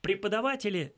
преподаватели 0.00 0.94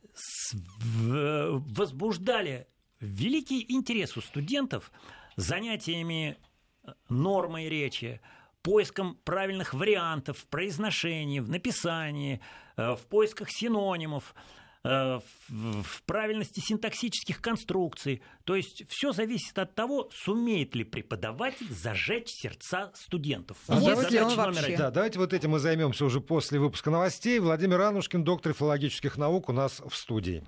возбуждали 0.92 2.66
великий 3.00 3.64
интерес 3.68 4.16
у 4.16 4.20
студентов 4.20 4.90
занятиями 5.36 6.36
э, 6.82 6.92
нормой 7.08 7.68
речи, 7.68 8.20
поиском 8.62 9.16
правильных 9.24 9.72
вариантов 9.72 10.38
в 10.38 10.46
произношении, 10.46 11.40
в 11.40 11.48
написании, 11.48 12.40
э, 12.76 12.94
в 12.94 13.06
поисках 13.06 13.50
синонимов. 13.50 14.34
Э, 14.82 15.20
в 15.48 16.02
правильности 16.06 16.60
синтаксических 16.60 17.42
конструкций. 17.42 18.22
То 18.44 18.56
есть 18.56 18.84
все 18.88 19.12
зависит 19.12 19.58
от 19.58 19.74
того, 19.74 20.08
сумеет 20.10 20.74
ли 20.74 20.84
преподаватель 20.84 21.70
зажечь 21.70 22.28
сердца 22.28 22.90
студентов. 22.94 23.58
А 23.68 23.74
вот 23.74 23.90
давайте, 23.90 24.22
номер 24.22 24.78
Да, 24.78 24.90
давайте 24.90 25.18
вот 25.18 25.34
этим 25.34 25.50
мы 25.50 25.58
займемся 25.58 26.06
уже 26.06 26.22
после 26.22 26.58
выпуска 26.58 26.90
новостей. 26.90 27.38
Владимир 27.40 27.78
Анушкин, 27.82 28.24
доктор 28.24 28.54
филологических 28.54 29.18
наук, 29.18 29.50
у 29.50 29.52
нас 29.52 29.82
в 29.86 29.94
студии. 29.94 30.42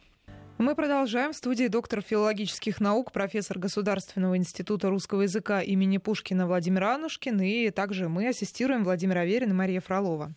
Мы 0.57 0.75
продолжаем. 0.77 1.33
В 1.33 1.37
студии 1.37 1.67
доктор 1.67 2.01
филологических 2.01 2.81
наук, 2.81 3.13
профессор 3.13 3.59
Государственного 3.59 4.39
института 4.39 4.89
русского 4.89 5.23
языка 5.23 5.61
имени 5.61 5.99
Пушкина 5.99 6.47
Владимир 6.47 6.85
Анушкин. 6.85 7.39
И 7.43 7.69
также 7.69 8.09
мы 8.09 8.29
ассистируем 8.29 8.85
Владимир 8.85 9.19
Аверин 9.19 9.51
и 9.51 9.55
Мария 9.55 9.83
Фролова. 9.83 10.33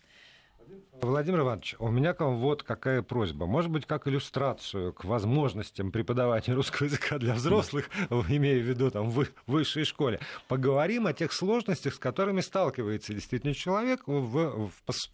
Владимир 1.06 1.42
Иванович, 1.42 1.76
у 1.78 1.90
меня 1.90 2.14
к 2.14 2.22
вам 2.22 2.38
вот 2.38 2.64
какая 2.64 3.04
просьба. 3.04 3.46
Может 3.46 3.70
быть, 3.70 3.86
как 3.86 4.08
иллюстрацию 4.08 4.92
к 4.92 5.04
возможностям 5.04 5.92
преподавания 5.92 6.54
русского 6.54 6.86
языка 6.88 7.20
для 7.20 7.36
взрослых, 7.36 7.90
имея 8.10 8.60
в 8.60 8.64
виду 8.64 8.90
там 8.90 9.12
в 9.12 9.28
высшей 9.46 9.86
школе, 9.86 10.20
поговорим 10.48 11.06
о 11.06 11.14
тех 11.14 11.32
сложностях, 11.32 11.94
с 11.94 12.00
которыми 12.00 12.42
сталкивается 12.42 13.14
действительно 13.14 13.54
человек 13.54 14.02
в, 14.08 14.70
в, 14.70 14.72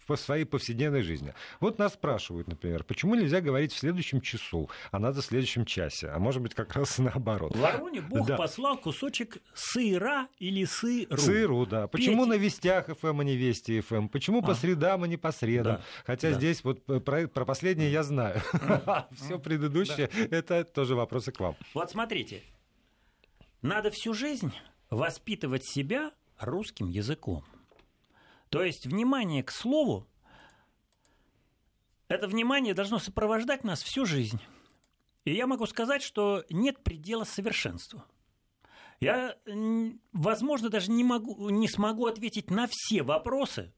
в 0.08 0.16
своей 0.16 0.44
повседневной 0.44 1.02
жизни. 1.02 1.34
Вот 1.60 1.78
нас 1.78 1.92
спрашивают, 1.92 2.48
например, 2.48 2.84
почему 2.84 3.14
нельзя 3.14 3.40
говорить 3.42 3.72
в 3.72 3.78
следующем 3.78 4.22
часу, 4.22 4.70
а 4.90 4.98
надо 4.98 5.20
в 5.20 5.24
следующем 5.24 5.66
часе, 5.66 6.08
а 6.08 6.18
может 6.18 6.40
быть, 6.40 6.54
как 6.54 6.72
раз 6.72 6.98
наоборот. 6.98 7.54
В 7.54 7.60
Вороне 7.60 8.00
Бог 8.00 8.26
да. 8.26 8.36
послал 8.36 8.78
кусочек 8.78 9.38
сыра 9.54 10.28
или 10.38 10.64
сыру. 10.64 11.16
Сыру, 11.18 11.66
да. 11.66 11.86
Почему 11.86 12.22
Петь. 12.22 12.28
на 12.28 12.34
вестях 12.38 12.86
ФМ, 12.98 13.20
а 13.20 13.24
не 13.24 13.36
вести 13.36 13.80
ФМ? 13.80 14.08
Почему 14.08 14.38
а. 14.38 14.42
по 14.42 14.54
средам, 14.54 15.02
а 15.02 15.06
не 15.06 15.18
по 15.18 15.32
средам? 15.32 15.76
Да. 15.76 15.81
Хотя 16.04 16.30
да. 16.30 16.36
здесь 16.36 16.64
вот 16.64 16.84
про, 17.04 17.28
про 17.28 17.44
последнее 17.44 17.90
я 17.90 18.02
знаю. 18.02 18.40
Все 19.12 19.38
предыдущее 19.38 20.08
это 20.30 20.64
тоже 20.64 20.94
вопросы 20.94 21.32
к 21.32 21.40
вам. 21.40 21.56
Вот 21.74 21.90
смотрите, 21.90 22.42
надо 23.62 23.90
всю 23.90 24.14
жизнь 24.14 24.52
воспитывать 24.90 25.64
себя 25.64 26.12
русским 26.38 26.88
языком. 26.88 27.44
То 28.48 28.62
есть 28.62 28.86
внимание 28.86 29.42
к 29.42 29.50
слову, 29.50 30.06
это 32.08 32.28
внимание 32.28 32.74
должно 32.74 32.98
сопровождать 32.98 33.64
нас 33.64 33.82
всю 33.82 34.04
жизнь. 34.04 34.40
И 35.24 35.32
я 35.32 35.46
могу 35.46 35.66
сказать, 35.66 36.02
что 36.02 36.44
нет 36.50 36.82
предела 36.82 37.24
совершенству. 37.24 38.02
Я, 39.00 39.36
возможно, 40.12 40.68
даже 40.68 40.90
не, 40.90 41.04
могу, 41.04 41.48
не 41.48 41.68
смогу 41.68 42.06
ответить 42.06 42.50
на 42.50 42.68
все 42.70 43.02
вопросы, 43.02 43.72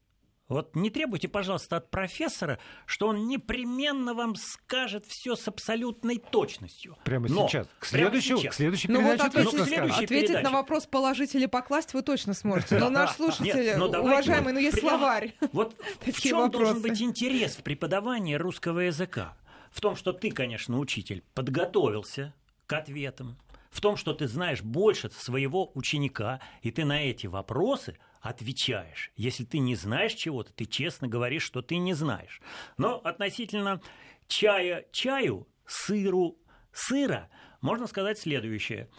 вот 0.47 0.75
не 0.75 0.91
требуйте, 0.91 1.27
пожалуйста, 1.27 1.77
от 1.77 1.89
профессора, 1.89 2.59
что 2.85 3.07
он 3.07 3.27
непременно 3.27 4.13
вам 4.13 4.35
скажет 4.35 5.05
все 5.07 5.35
с 5.35 5.47
абсолютной 5.47 6.19
точностью. 6.19 6.97
Прямо 7.03 7.27
Но, 7.27 7.47
сейчас. 7.47 7.67
К 7.79 7.85
следующему, 7.85 8.37
сейчас. 8.37 8.53
К 8.53 8.57
следующей 8.57 8.87
ну, 8.89 8.99
передаче 8.99 9.39
вот 9.39 9.53
ответить, 9.59 10.03
ответить 10.03 10.43
на 10.43 10.51
вопрос 10.51 10.85
положить 10.85 11.33
или 11.33 11.47
покласть 11.47 11.95
вы 11.95 12.03
точно 12.03 12.35
сможете. 12.35 12.77
Но 12.77 12.91
наш 12.91 13.15
слушатель, 13.15 13.75
ну, 13.77 13.85
уважаемый, 13.87 14.53
ну 14.53 14.59
есть 14.59 14.79
словарь. 14.79 15.33
Вот 15.51 15.75
в 16.01 16.21
чем 16.21 16.51
должен 16.51 16.79
быть 16.81 17.01
интерес 17.01 17.55
в 17.55 17.63
преподавании 17.63 18.35
русского 18.35 18.81
языка? 18.81 19.35
В 19.71 19.81
том, 19.81 19.95
что 19.95 20.13
ты, 20.13 20.31
конечно, 20.31 20.77
учитель, 20.77 21.23
подготовился 21.33 22.33
к 22.67 22.73
ответам, 22.73 23.37
в 23.71 23.81
том, 23.81 23.97
что 23.97 24.13
ты 24.13 24.27
знаешь 24.27 24.61
больше 24.61 25.09
своего 25.09 25.71
ученика, 25.73 26.39
и 26.61 26.71
ты 26.71 26.85
на 26.85 27.01
эти 27.01 27.27
вопросы 27.27 27.97
отвечаешь. 28.25 29.11
Если 29.15 29.45
ты 29.45 29.59
не 29.59 29.75
знаешь 29.75 30.13
чего-то, 30.13 30.51
ты 30.51 30.65
честно 30.65 31.07
говоришь, 31.07 31.43
что 31.43 31.61
ты 31.61 31.77
не 31.77 31.93
знаешь. 31.93 32.41
Но 32.75 32.97
относительно 32.97 33.81
чая 34.27 34.87
чаю, 34.91 35.47
сыру 35.67 36.39
сыра, 36.73 37.29
можно 37.61 37.85
сказать 37.85 38.17
следующее, 38.17 38.89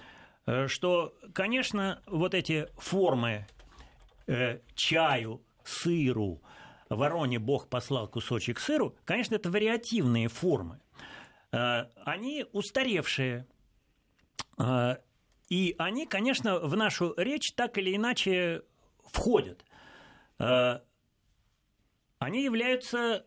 э, 0.47 0.69
что, 0.69 1.13
конечно, 1.35 2.01
вот 2.07 2.35
эти 2.35 2.69
формы 2.77 3.49
э, 4.29 4.61
чаю, 4.77 5.43
сыру, 5.65 6.41
вороне 6.89 7.41
Бог 7.41 7.69
послал 7.69 8.07
кусочек 8.07 8.61
сыру, 8.61 8.97
конечно, 9.05 9.35
это 9.35 9.51
вариативные 9.51 10.29
формы. 10.29 10.81
Э, 11.51 11.87
они 12.05 12.47
устаревшие. 12.53 13.49
Э, 14.57 14.99
и 15.49 15.75
они, 15.79 16.07
конечно, 16.07 16.61
в 16.61 16.77
нашу 16.77 17.13
речь 17.17 17.53
так 17.55 17.77
или 17.79 17.97
иначе 17.97 18.63
входят. 19.11 19.65
Э, 20.39 20.81
они 22.19 22.45
являются 22.45 23.27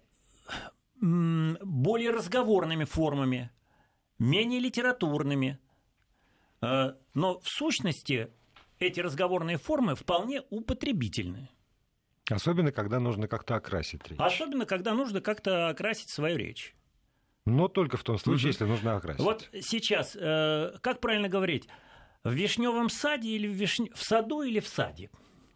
более 1.02 2.12
разговорными 2.12 2.84
формами, 2.84 3.52
менее 4.18 4.60
литературными. 4.60 5.60
Э, 6.62 6.94
но 7.14 7.40
в 7.40 7.48
сущности 7.48 8.32
эти 8.80 9.00
разговорные 9.00 9.58
формы 9.58 9.96
вполне 9.96 10.42
употребительны. 10.50 11.50
Особенно, 12.30 12.72
когда 12.72 13.00
нужно 13.00 13.28
как-то 13.28 13.56
окрасить 13.56 14.08
речь. 14.08 14.20
Особенно, 14.20 14.66
когда 14.66 14.94
нужно 14.94 15.20
как-то 15.22 15.70
окрасить 15.70 16.10
свою 16.10 16.38
речь. 16.38 16.76
Но 17.46 17.68
только 17.68 17.98
в 17.98 18.04
том 18.04 18.18
случае, 18.20 18.44
угу. 18.44 18.48
если 18.50 18.66
нужно 18.66 18.96
окрасить. 18.96 19.22
Вот 19.22 19.50
сейчас, 19.62 20.16
э, 20.16 20.78
как 20.82 21.00
правильно 21.00 21.30
говорить, 21.30 21.68
в 22.24 22.32
вишневом 22.32 22.90
саде 22.90 23.30
или 23.30 23.48
в, 23.48 23.54
вишне... 23.54 23.90
в 23.94 24.04
саду 24.04 24.42
или 24.44 24.60
в 24.60 24.68
саде? 24.68 25.10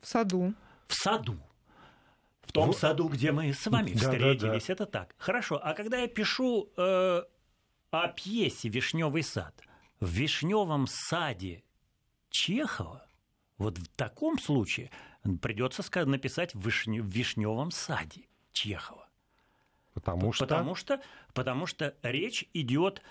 В 0.04 0.08
саду. 0.08 0.54
В 0.88 0.94
саду. 0.94 1.40
В 2.42 2.52
том 2.52 2.74
в... 2.74 2.78
саду, 2.78 3.08
где 3.08 3.32
мы 3.32 3.54
с 3.54 3.66
вами 3.68 3.94
встретились, 3.94 4.68
да, 4.68 4.68
да. 4.68 4.74
это 4.74 4.86
так. 4.86 5.16
Хорошо. 5.18 5.60
А 5.64 5.74
когда 5.74 5.98
я 5.98 6.08
пишу 6.10 6.70
э, 6.76 7.24
о 7.92 8.08
пьесе 8.10 8.68
Вишневый 8.68 9.24
сад, 9.24 9.56
в 10.02 10.10
вишневом 10.10 10.88
саде 10.88 11.64
Чехова, 12.30 13.08
вот 13.58 13.78
в 13.78 13.88
таком 13.96 14.38
случае 14.40 14.92
придется 15.42 15.84
написать 16.06 16.54
в, 16.54 16.60
вишне... 16.66 17.02
в 17.02 17.06
вишневом 17.06 17.72
саде 17.72 18.28
Чехова. 18.52 19.08
Потому 19.94 20.34
что? 20.34 20.46
Потому 20.46 20.76
что, 20.76 21.02
потому 21.34 21.66
что 21.66 21.96
речь 22.04 22.50
идет 22.54 23.02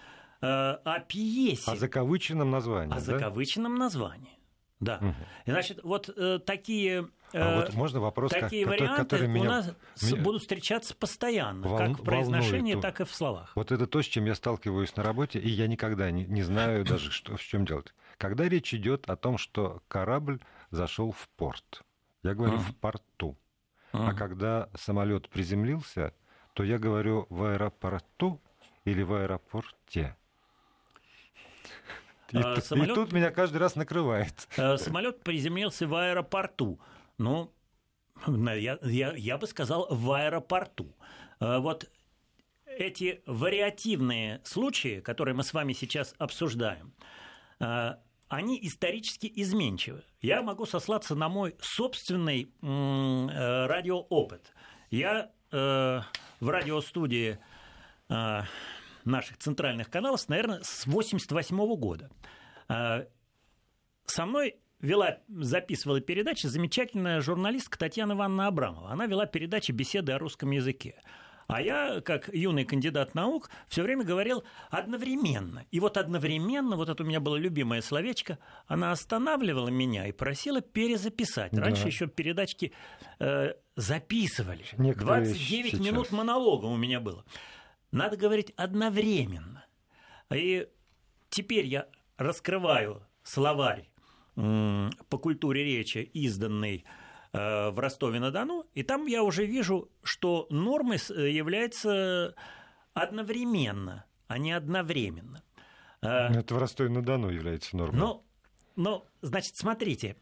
э, 0.43 0.47
о 0.47 1.01
пьесе. 1.01 1.71
О 1.71 1.77
закавыченном 1.77 2.51
названии. 2.51 2.93
О 2.93 2.97
да? 2.97 3.01
закавыченном 3.01 3.77
названии. 3.77 4.42
Да. 4.83 4.99
Угу. 5.01 5.15
Значит, 5.47 5.81
вот 5.85 6.09
э, 6.09 6.41
такие, 6.45 7.09
э, 7.33 7.39
а 7.39 7.61
вот 7.61 7.75
можно 7.75 8.01
вопрос, 8.01 8.33
такие 8.33 8.65
как, 8.65 8.75
варианты 8.75 9.03
который, 9.03 9.29
меня, 9.29 9.43
у 9.43 9.53
нас 9.53 9.75
меня 10.03 10.23
будут 10.23 10.43
встречаться 10.43 10.97
постоянно, 10.97 11.69
вол, 11.69 11.79
как 11.79 12.01
в 12.01 12.03
произношении, 12.03 12.75
так 12.81 13.01
и 13.01 13.05
в 13.05 13.15
словах. 13.15 13.53
Вот 13.55 13.71
это 13.71 13.87
то, 13.87 14.03
с 14.03 14.07
чем 14.07 14.25
я 14.27 14.35
сталкиваюсь 14.35 14.95
на 14.97 15.05
работе, 15.05 15.39
и 15.39 15.49
я 15.49 15.69
никогда 15.69 16.11
не, 16.11 16.25
не 16.25 16.43
знаю 16.43 16.85
даже, 16.89 17.13
что, 17.13 17.37
в 17.37 17.43
чем 17.43 17.65
делать. 17.65 17.95
Когда 18.19 18.49
речь 18.49 18.75
идет 18.75 19.09
о 19.09 19.15
том, 19.15 19.39
что 19.39 19.83
корабль 19.87 20.41
зашел 20.71 21.13
в 21.13 21.29
порт, 21.37 21.83
я 22.25 22.35
говорю 22.35 22.57
uh 22.57 22.63
в 22.63 22.77
порту. 22.77 23.39
uh 23.93 24.09
А 24.09 24.15
когда 24.15 24.69
самолет 24.75 25.29
приземлился, 25.29 26.13
то 26.55 26.65
я 26.65 26.81
говорю 26.81 27.27
в 27.31 27.45
аэропорту 27.45 28.41
или 28.85 29.03
в 29.03 29.15
аэропорте. 29.15 30.17
И, 32.33 32.39
а, 32.39 32.61
самолет... 32.61 32.91
и 32.91 32.95
тут 32.95 33.13
меня 33.13 33.31
каждый 33.31 33.59
раз 33.59 33.77
накрывает. 33.77 34.49
А, 34.57 34.77
самолет 34.79 35.23
приземлился 35.23 35.87
в 35.87 35.95
аэропорту. 35.95 36.81
Ну, 37.19 37.53
я, 38.27 38.79
я, 38.83 39.15
я 39.15 39.39
бы 39.39 39.47
сказал, 39.47 39.87
в 39.91 40.13
аэропорту. 40.13 40.97
А, 41.41 41.61
вот 41.61 41.91
эти 42.67 43.23
вариативные 43.27 44.41
случаи, 44.45 45.01
которые 45.01 45.35
мы 45.35 45.43
с 45.43 45.53
вами 45.53 45.75
сейчас 45.75 46.15
обсуждаем, 46.19 46.95
они 48.29 48.59
исторически 48.63 49.31
изменчивы. 49.37 50.03
Я 50.23 50.41
могу 50.41 50.65
сослаться 50.65 51.15
на 51.15 51.29
мой 51.29 51.55
собственный 51.61 52.51
э, 52.63 53.67
радиоопыт. 53.67 54.55
Я 54.91 55.31
э, 55.51 56.01
в 56.41 56.49
радиостудии 56.49 57.39
э, 58.09 58.41
наших 59.05 59.39
центральных 59.39 59.91
каналов, 59.91 60.29
наверное, 60.29 60.61
с 60.63 60.87
88 60.87 61.77
года. 61.77 62.11
Э, 62.69 63.07
со 64.07 64.27
мной 64.27 64.57
вела, 64.81 65.19
записывала 65.29 66.01
передачи 66.01 66.47
замечательная 66.47 67.21
журналистка 67.21 67.79
Татьяна 67.79 68.13
Ивановна 68.13 68.49
Абрамова. 68.49 68.91
Она 68.91 69.07
вела 69.07 69.27
передачи 69.27 69.73
«Беседы 69.73 70.13
о 70.13 70.19
русском 70.19 70.51
языке». 70.51 71.01
А 71.49 71.61
я, 71.61 72.01
как 72.01 72.33
юный 72.33 72.65
кандидат 72.65 73.15
наук, 73.15 73.51
все 73.69 73.83
время 73.83 74.05
говорил 74.05 74.45
одновременно. 74.71 75.67
И 75.71 75.81
вот 75.81 75.97
одновременно, 75.97 76.77
вот 76.77 76.89
это 76.89 77.03
у 77.03 77.07
меня 77.07 77.21
было 77.21 77.37
любимое 77.37 77.83
словечко, 77.83 78.39
она 78.67 78.93
останавливала 78.93 79.69
меня 79.69 80.07
и 80.07 80.13
просила 80.13 80.61
перезаписать. 80.61 81.53
Раньше 81.53 81.83
да. 81.83 81.89
еще 81.89 82.07
передачки 82.07 82.73
э, 83.19 83.53
записывали. 83.77 84.65
Некоторые 84.79 85.25
29 85.25 85.71
сейчас. 85.73 85.81
минут 85.81 86.13
монолога 86.13 86.67
у 86.67 86.77
меня 86.77 87.01
было. 87.01 87.25
Надо 87.93 88.17
говорить 88.17 88.53
одновременно. 88.57 89.65
И 90.35 90.69
теперь 91.29 91.67
я 91.67 91.89
раскрываю 92.17 93.07
словарь 93.23 93.89
по 94.35 95.19
культуре 95.19 95.63
речи, 95.63 95.99
изданный 95.99 96.85
Э, 97.35 97.71
в 97.71 97.79
Ростове-на-Дону, 97.79 98.67
и 98.75 98.83
там 98.83 99.07
я 99.07 99.23
уже 99.23 99.47
вижу, 99.47 99.91
что 100.03 100.47
нормой 100.51 100.99
э, 101.09 101.31
является 101.31 102.35
одновременно, 102.93 104.05
а 104.29 104.37
не 104.37 104.53
одновременно. 104.53 105.43
Э, 106.03 106.27
это 106.29 106.55
в 106.55 106.59
Ростове-на-Дону 106.59 107.31
является 107.31 107.75
нормой. 107.75 107.99
Ну, 107.99 108.25
ну 108.77 109.07
значит, 109.23 109.57
смотрите, 109.57 110.17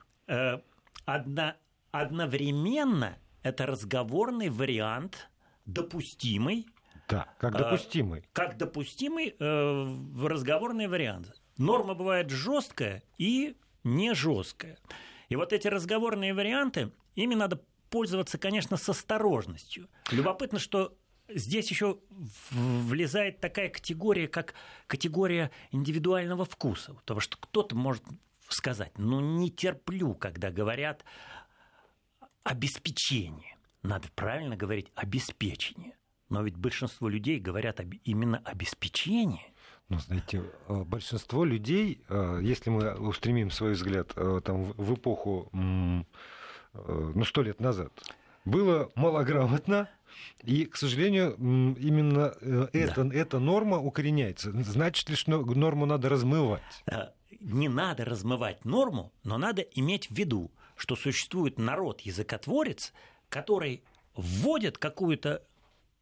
одно, 1.04 1.54
одновременно 1.90 3.18
это 3.42 3.66
разговорный 3.66 4.48
вариант, 4.48 5.28
допустимый. 5.66 6.68
Да, 7.10 7.28
как 7.38 7.56
допустимый. 7.56 8.24
Как 8.32 8.56
допустимый 8.56 9.34
в 9.38 10.26
разговорный 10.26 10.86
вариант. 10.86 11.32
Норма 11.58 11.94
бывает 11.94 12.30
жесткая 12.30 13.02
и 13.18 13.56
не 13.84 14.14
жесткая. 14.14 14.78
И 15.28 15.36
вот 15.36 15.52
эти 15.52 15.68
разговорные 15.68 16.32
варианты, 16.34 16.92
ими 17.16 17.34
надо 17.34 17.62
пользоваться, 17.90 18.38
конечно, 18.38 18.76
с 18.76 18.88
осторожностью. 18.88 19.88
Любопытно, 20.10 20.58
что 20.58 20.96
здесь 21.28 21.70
еще 21.70 21.98
влезает 22.50 23.40
такая 23.40 23.68
категория, 23.68 24.28
как 24.28 24.54
категория 24.86 25.50
индивидуального 25.70 26.44
вкуса. 26.44 26.94
Потому 26.94 27.20
что 27.20 27.36
кто-то 27.36 27.74
может 27.76 28.04
сказать, 28.48 28.96
ну 28.98 29.20
не 29.20 29.50
терплю, 29.50 30.14
когда 30.14 30.50
говорят 30.50 31.04
обеспечение. 32.42 33.56
Надо 33.82 34.08
правильно 34.14 34.56
говорить 34.56 34.90
обеспечение. 34.94 35.96
Но 36.30 36.42
ведь 36.42 36.56
большинство 36.56 37.08
людей 37.08 37.38
говорят 37.38 37.80
об, 37.80 37.92
именно 38.04 38.38
обеспечение. 38.44 39.52
Ну, 39.88 39.98
знаете, 39.98 40.44
э, 40.68 40.84
большинство 40.84 41.44
людей, 41.44 42.00
э, 42.08 42.40
если 42.42 42.70
мы 42.70 42.94
устремим 42.94 43.50
свой 43.50 43.72
взгляд 43.72 44.12
э, 44.14 44.40
там, 44.44 44.72
в 44.76 44.94
эпоху, 44.94 45.50
ну, 45.52 47.24
сто 47.24 47.42
лет 47.42 47.60
назад, 47.60 47.92
было 48.44 48.92
малограмотно, 48.94 49.88
и, 50.44 50.64
к 50.66 50.76
сожалению, 50.76 51.34
именно 51.34 52.32
это, 52.72 53.02
да. 53.02 53.14
эта 53.16 53.40
норма 53.40 53.78
укореняется. 53.78 54.52
Значит 54.62 55.10
ли, 55.10 55.16
что 55.16 55.32
норму 55.40 55.84
надо 55.86 56.08
размывать? 56.08 56.62
Не 57.40 57.68
надо 57.68 58.04
размывать 58.04 58.64
норму, 58.64 59.12
но 59.24 59.36
надо 59.36 59.62
иметь 59.62 60.10
в 60.10 60.14
виду, 60.14 60.52
что 60.76 60.94
существует 60.94 61.58
народ-языкотворец, 61.58 62.92
который 63.28 63.82
вводит 64.14 64.78
какую-то 64.78 65.42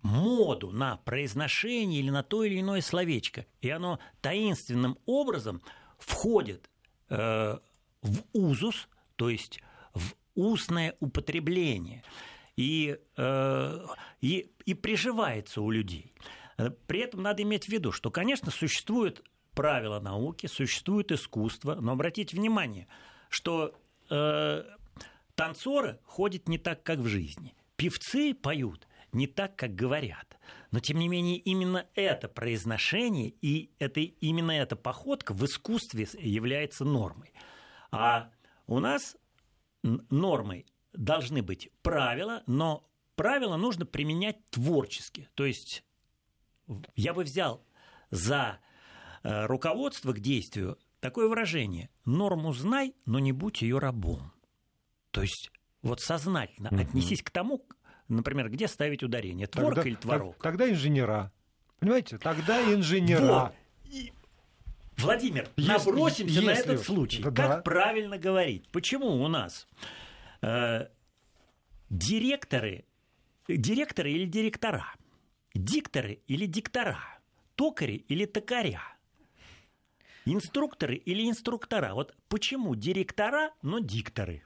моду 0.02 0.70
на 0.70 0.96
произношение 0.98 2.00
или 2.00 2.10
на 2.10 2.22
то 2.22 2.44
или 2.44 2.60
иное 2.60 2.80
словечко, 2.80 3.46
и 3.60 3.70
оно 3.70 3.98
таинственным 4.20 4.98
образом 5.06 5.62
входит 5.98 6.70
э, 7.08 7.58
в 8.02 8.22
узус, 8.32 8.88
то 9.16 9.28
есть 9.28 9.60
в 9.94 10.14
устное 10.34 10.96
употребление, 11.00 12.04
и, 12.56 12.98
э, 13.16 13.86
и, 14.20 14.50
и 14.64 14.74
приживается 14.74 15.60
у 15.60 15.70
людей. 15.70 16.14
При 16.88 17.00
этом 17.00 17.22
надо 17.22 17.42
иметь 17.44 17.66
в 17.66 17.68
виду, 17.68 17.92
что, 17.92 18.10
конечно, 18.10 18.50
существуют 18.50 19.22
правила 19.54 20.00
науки, 20.00 20.46
существует 20.46 21.12
искусство, 21.12 21.76
но 21.76 21.92
обратите 21.92 22.36
внимание, 22.36 22.88
что 23.28 23.74
э, 24.10 24.64
танцоры 25.36 26.00
ходят 26.04 26.48
не 26.48 26.58
так, 26.58 26.82
как 26.82 26.98
в 26.98 27.06
жизни. 27.06 27.54
Певцы 27.76 28.34
поют 28.34 28.87
не 29.12 29.26
так, 29.26 29.56
как 29.56 29.74
говорят. 29.74 30.38
Но, 30.70 30.80
тем 30.80 30.98
не 30.98 31.08
менее, 31.08 31.38
именно 31.38 31.86
это 31.94 32.28
произношение 32.28 33.30
и 33.40 33.70
это, 33.78 34.00
именно 34.00 34.52
эта 34.52 34.76
походка 34.76 35.32
в 35.32 35.44
искусстве 35.44 36.08
является 36.18 36.84
нормой. 36.84 37.32
А 37.90 38.30
у 38.66 38.80
нас 38.80 39.16
нормой 39.82 40.66
должны 40.92 41.42
быть 41.42 41.70
правила, 41.82 42.42
но 42.46 42.88
правила 43.14 43.56
нужно 43.56 43.86
применять 43.86 44.44
творчески. 44.50 45.28
То 45.34 45.46
есть 45.46 45.84
я 46.94 47.14
бы 47.14 47.24
взял 47.24 47.64
за 48.10 48.58
э, 49.22 49.46
руководство 49.46 50.12
к 50.12 50.20
действию 50.20 50.78
такое 51.00 51.28
выражение 51.28 51.90
«норму 52.04 52.52
знай, 52.52 52.94
но 53.06 53.18
не 53.18 53.32
будь 53.32 53.62
ее 53.62 53.78
рабом». 53.78 54.32
То 55.10 55.22
есть 55.22 55.50
вот 55.82 56.00
сознательно 56.00 56.68
mm-hmm. 56.68 56.80
отнесись 56.80 57.22
к 57.22 57.30
тому, 57.30 57.64
например, 58.08 58.50
где 58.50 58.68
ставить 58.68 59.02
ударение, 59.02 59.46
творог 59.46 59.74
тогда, 59.74 59.88
или 59.88 59.96
творог? 59.96 60.36
Тогда 60.42 60.70
инженера. 60.70 61.32
Понимаете, 61.78 62.18
тогда 62.18 62.60
инженера. 62.72 63.52
Вот. 63.90 64.12
Владимир, 64.96 65.48
если, 65.56 65.70
набросимся 65.70 66.42
на 66.42 66.50
этот 66.50 66.82
случай. 66.82 67.22
Да, 67.22 67.30
как 67.30 67.48
да. 67.48 67.62
правильно 67.62 68.18
говорить? 68.18 68.68
Почему 68.72 69.22
у 69.22 69.28
нас 69.28 69.68
э, 70.42 70.88
директоры 71.88 72.84
Директоры 73.48 74.12
или 74.12 74.26
директора? 74.26 74.94
Дикторы 75.54 76.20
или 76.26 76.44
диктора? 76.44 76.98
Токари 77.54 78.04
или 78.08 78.26
токаря? 78.26 78.82
Инструкторы 80.26 80.96
или 80.96 81.26
инструктора? 81.26 81.94
Вот 81.94 82.14
почему 82.28 82.74
директора, 82.74 83.54
но 83.62 83.78
дикторы? 83.78 84.42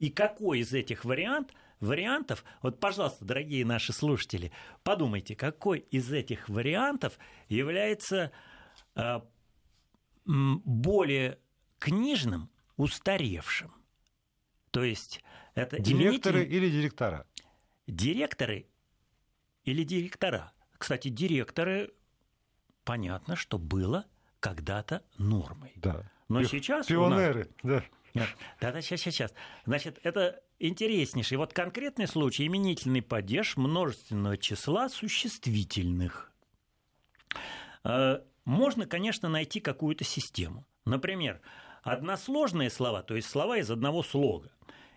И 0.00 0.10
какой 0.10 0.58
из 0.58 0.72
этих 0.72 1.04
вариант, 1.04 1.54
вариантов, 1.80 2.44
вот, 2.62 2.80
пожалуйста, 2.80 3.24
дорогие 3.24 3.64
наши 3.64 3.92
слушатели, 3.92 4.52
подумайте, 4.82 5.36
какой 5.36 5.80
из 5.80 6.12
этих 6.12 6.48
вариантов 6.48 7.18
является 7.48 8.32
э, 8.94 9.20
более 10.24 11.38
книжным, 11.78 12.50
устаревшим. 12.76 13.72
То 14.70 14.82
есть 14.82 15.22
это 15.54 15.78
директоры 15.78 16.40
именитель... 16.40 16.56
или 16.56 16.70
директора? 16.70 17.26
Директоры 17.86 18.66
или 19.64 19.84
директора. 19.84 20.52
Кстати, 20.78 21.08
директоры, 21.08 21.92
понятно, 22.84 23.36
что 23.36 23.58
было 23.58 24.06
когда-то 24.40 25.04
нормой. 25.16 25.72
Да. 25.76 26.10
Но 26.28 26.40
Пи- 26.40 26.46
сейчас... 26.46 26.86
Пионеры, 26.86 27.50
нас... 27.62 27.82
да. 27.82 27.84
Да, 28.14 28.26
да, 28.60 28.80
сейчас, 28.80 29.00
сейчас, 29.00 29.14
сейчас. 29.14 29.34
Значит, 29.66 29.98
это 30.04 30.40
интереснейший. 30.60 31.36
Вот 31.36 31.52
конкретный 31.52 32.06
случай 32.06 32.46
именительный 32.46 33.02
падеж 33.02 33.56
множественного 33.56 34.38
числа 34.38 34.88
существительных. 34.88 36.32
Э, 37.82 38.20
можно, 38.44 38.86
конечно, 38.86 39.28
найти 39.28 39.58
какую-то 39.58 40.04
систему. 40.04 40.64
Например, 40.84 41.40
односложные 41.82 42.70
слова, 42.70 43.02
то 43.02 43.16
есть 43.16 43.28
слова 43.28 43.58
из 43.58 43.70
одного 43.70 44.02
слога, 44.02 44.52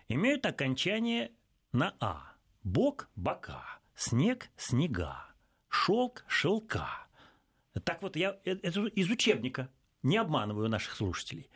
имеют 0.08 0.46
окончание 0.46 1.32
на 1.72 1.94
«а». 2.00 2.32
Бок– 2.62 3.08
бока, 3.16 3.64
снег– 3.94 4.50
снега, 4.56 5.24
шелк– 5.68 6.24
шелка. 6.28 7.06
Так 7.84 8.02
вот, 8.02 8.16
я 8.16 8.38
э, 8.44 8.56
это 8.62 8.86
из 8.86 9.10
учебника, 9.10 9.70
не 10.02 10.18
обманываю 10.18 10.68
наших 10.68 10.94
слушателей. 10.94 11.48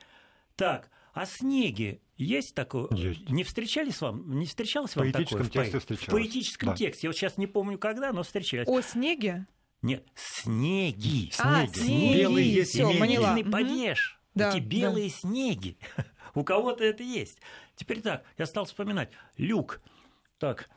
Так, 0.57 0.91
а 1.13 1.27
снеги 1.27 2.01
есть 2.17 2.55
такое? 2.55 2.89
Есть. 2.91 3.29
Не 3.29 3.45
встречались 3.45 4.01
вам? 4.01 4.39
Не 4.39 4.47
встречалось 4.47 4.97
вам 4.97 5.09
в 5.09 5.13
поэтическом 5.13 5.47
такое? 5.47 5.65
Тексте 5.65 5.79
встречалось. 5.79 6.09
В 6.09 6.11
поэтическом 6.11 6.69
да. 6.71 6.77
тексте. 6.77 7.07
Я 7.07 7.09
вот 7.11 7.17
сейчас 7.17 7.39
не 7.39 7.47
помню 7.47 7.79
когда, 7.79 8.13
но 8.13 8.23
встречались. 8.23 8.69
О 8.69 8.81
снеге? 8.81 9.47
Нет, 9.83 10.07
снеги. 10.15 11.33
А, 11.39 11.67
снеги. 11.67 12.19
Белые 12.19 12.65
Всё, 12.65 12.87
снеги. 12.87 12.99
поняла. 13.01 13.37
падеж. 13.51 14.21
Да, 14.35 14.51
Эти 14.51 14.61
белые 14.61 15.11
да. 15.11 15.17
снеги. 15.17 15.77
У 16.35 16.45
кого-то 16.45 16.85
это 16.85 17.03
есть. 17.03 17.39
Теперь 17.75 18.01
так, 18.01 18.25
я 18.39 18.47
стал 18.47 18.65
вспоминать. 18.65 19.11
Люк. 19.37 19.81
Так, 20.39 20.71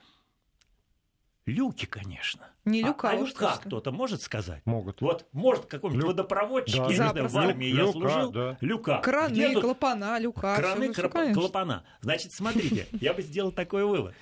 Люки, 1.45 1.85
конечно. 1.85 2.49
Не 2.65 2.81
люка, 2.81 3.09
а, 3.09 3.11
а 3.11 3.15
люка 3.17 3.59
кто-то 3.63 3.91
может 3.91 4.23
сказать? 4.23 4.65
Могут. 4.65 5.01
Вот 5.01 5.27
может 5.31 5.67
какой-нибудь 5.67 6.01
Люк. 6.01 6.13
водопроводчик, 6.13 6.77
да. 6.77 6.83
я 6.83 6.89
не 6.89 6.95
знаю, 6.95 7.29
в 7.29 7.37
армии 7.37 7.67
Люк, 7.67 7.87
я 7.87 7.91
служил. 7.91 8.31
Да. 8.31 8.57
Люка. 8.61 9.01
Краны, 9.01 9.33
Где 9.33 9.61
клапана, 9.61 10.17
люка. 10.17 10.55
Краны, 10.55 10.91
все, 10.91 11.07
клапана. 11.07 11.85
Значит, 12.01 12.31
смотрите, 12.31 12.87
я 12.99 13.13
бы 13.13 13.21
сделал 13.21 13.51
такой 13.51 13.85
вывод. 13.85 14.15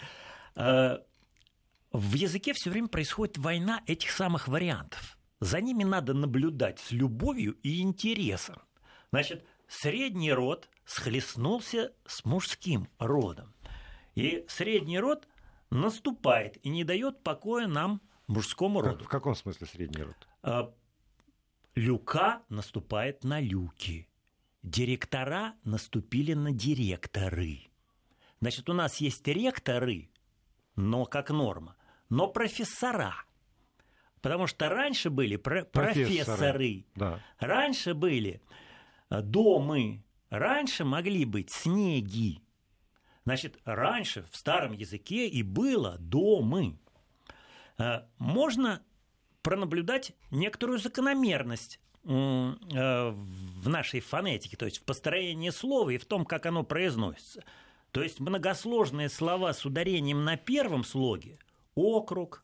Э, 0.58 0.98
в 1.94 2.14
языке 2.16 2.52
все 2.54 2.70
время 2.70 2.90
происходит 2.90 3.38
война 3.38 3.82
этих 3.88 4.12
самых 4.12 4.50
вариантов. 4.50 5.18
За 5.40 5.62
ними 5.62 5.86
надо 5.86 6.14
наблюдать 6.14 6.80
с 6.80 6.92
любовью 6.92 7.54
и 7.64 7.82
интересом. 7.82 8.62
Значит, 9.12 9.46
средний 9.70 10.34
род 10.34 10.68
схлестнулся 10.84 11.94
с 12.06 12.26
мужским 12.26 12.90
родом. 13.00 13.54
И 14.16 14.44
средний 14.50 15.00
род 15.00 15.28
наступает 15.74 16.58
и 16.66 16.70
не 16.70 16.84
дает 16.84 17.24
покоя 17.24 17.68
нам, 17.68 18.02
мужскому 18.28 18.82
роду. 18.82 19.00
Как, 19.00 19.08
в 19.08 19.10
каком 19.10 19.36
смысле 19.36 19.68
средний 19.68 20.04
род? 20.04 20.28
А, 20.42 20.74
люка 21.76 22.42
наступает 22.50 23.24
на 23.24 23.40
люки. 23.40 24.08
Директора 24.62 25.56
наступили 25.64 26.34
на 26.34 26.52
директоры. 26.52 27.68
Значит, 28.40 28.70
у 28.70 28.74
нас 28.74 28.98
есть 28.98 29.28
ректоры, 29.28 30.10
но 30.76 31.06
как 31.06 31.30
норма, 31.30 31.76
но 32.10 32.28
профессора. 32.28 33.16
Потому 34.22 34.48
что 34.48 34.70
раньше 34.70 35.10
были 35.10 35.36
про- 35.36 35.66
профессоры, 35.66 36.26
профессоры 36.26 36.86
да. 36.96 37.20
раньше 37.40 37.94
были 37.94 38.42
э, 39.10 39.22
домы, 39.22 40.04
раньше 40.30 40.86
могли 40.86 41.26
быть 41.26 41.52
снеги, 41.52 42.42
Значит, 43.26 43.58
раньше 43.64 44.26
в 44.32 44.36
старом 44.36 44.74
языке 44.74 45.28
и 45.28 45.44
было 45.44 45.98
домы. 46.00 46.78
Э, 47.78 48.02
можно 48.18 48.82
пронаблюдать 49.42 50.14
некоторую 50.30 50.80
закономерность 50.80 51.80
э, 52.04 52.10
в 52.10 53.70
нашей 53.70 54.02
фонетике, 54.02 54.58
то 54.58 54.66
есть 54.66 54.80
в 54.80 54.84
построении 54.84 55.52
слова 55.52 55.90
и 55.90 55.98
в 55.98 56.06
том, 56.06 56.26
как 56.26 56.46
оно 56.46 56.64
произносится. 56.64 57.44
То 57.92 58.02
есть 58.02 58.20
многосложные 58.20 59.08
слова 59.08 59.54
с 59.54 59.66
ударением 59.66 60.26
на 60.26 60.36
первом 60.36 60.84
слоге– 60.84 61.40
округ, 61.76 62.44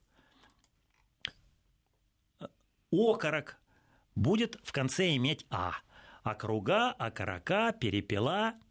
окорок– 2.91 3.57
будет 4.15 4.57
в 4.63 4.71
конце 4.71 5.15
иметь 5.15 5.45
«а». 5.49 5.73
Округа, 6.21 6.91
окорока, 6.91 7.71
перепела– 7.71 8.53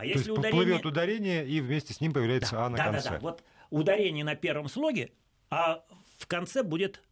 а 0.00 0.04
если 0.04 0.14
То 0.14 0.30
есть 0.30 0.38
ударение... 0.38 0.62
плывет 0.62 0.86
ударение, 0.86 1.46
и 1.46 1.60
вместе 1.60 1.92
с 1.92 2.00
ним 2.00 2.14
появляется 2.14 2.52
да, 2.52 2.64
А 2.64 2.70
на 2.70 2.76
да, 2.78 2.84
конце. 2.84 3.10
Да, 3.10 3.14
да, 3.16 3.20
вот 3.20 3.44
ударение 3.68 4.24
на 4.24 4.34
первом 4.34 4.68
слоге, 4.68 5.12
а 5.50 5.84
в 6.18 6.26
конце 6.26 6.62
будет 6.62 7.02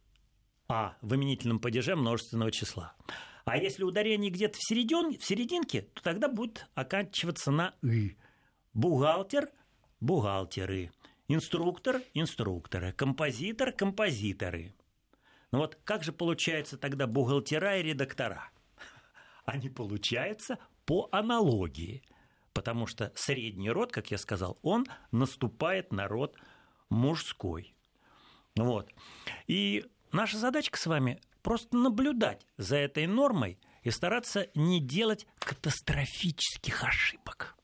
А 0.67 0.97
в 1.01 1.15
именительном 1.15 1.59
падеже 1.59 1.95
множественного 1.95 2.51
числа. 2.51 2.95
А 3.45 3.57
если 3.57 3.83
ударение 3.83 4.31
где-то 4.31 4.57
в, 4.57 4.63
середин, 4.63 5.19
в 5.19 5.23
серединке, 5.23 5.81
то 5.81 6.01
тогда 6.01 6.27
будет 6.27 6.65
оканчиваться 6.73 7.51
на 7.51 7.75
«ы». 7.83 8.17
Бухгалтер– 8.73 9.49
бухгалтеры. 9.99 10.91
Инструктор– 11.27 12.01
инструкторы. 12.15 12.91
Композитор– 12.93 13.71
композиторы. 13.77 14.73
Ну 15.51 15.59
вот 15.59 15.77
как 15.83 16.03
же 16.03 16.11
получается 16.11 16.75
тогда 16.77 17.05
бухгалтера 17.05 17.77
и 17.77 17.83
редактора? 17.83 18.49
Они 19.45 19.69
получаются 19.69 20.57
по 20.85 21.07
аналогии– 21.11 22.01
потому 22.59 22.87
что 22.87 23.13
средний 23.15 23.71
род, 23.71 23.93
как 23.93 24.11
я 24.11 24.17
сказал, 24.17 24.59
он 24.63 24.85
наступает 25.13 25.93
на 25.93 26.09
род 26.09 26.35
мужской. 26.89 27.73
Вот. 28.57 28.91
И 29.47 29.85
наша 30.11 30.37
задачка 30.37 30.77
с 30.77 30.85
вами 30.85 31.21
просто 31.41 31.77
наблюдать 31.77 32.45
за 32.57 32.75
этой 32.75 33.07
нормой 33.07 33.61
и 33.83 33.91
стараться 33.91 34.49
не 34.55 34.81
делать 34.81 35.25
катастрофических 35.39 36.83
ошибок. 36.83 37.55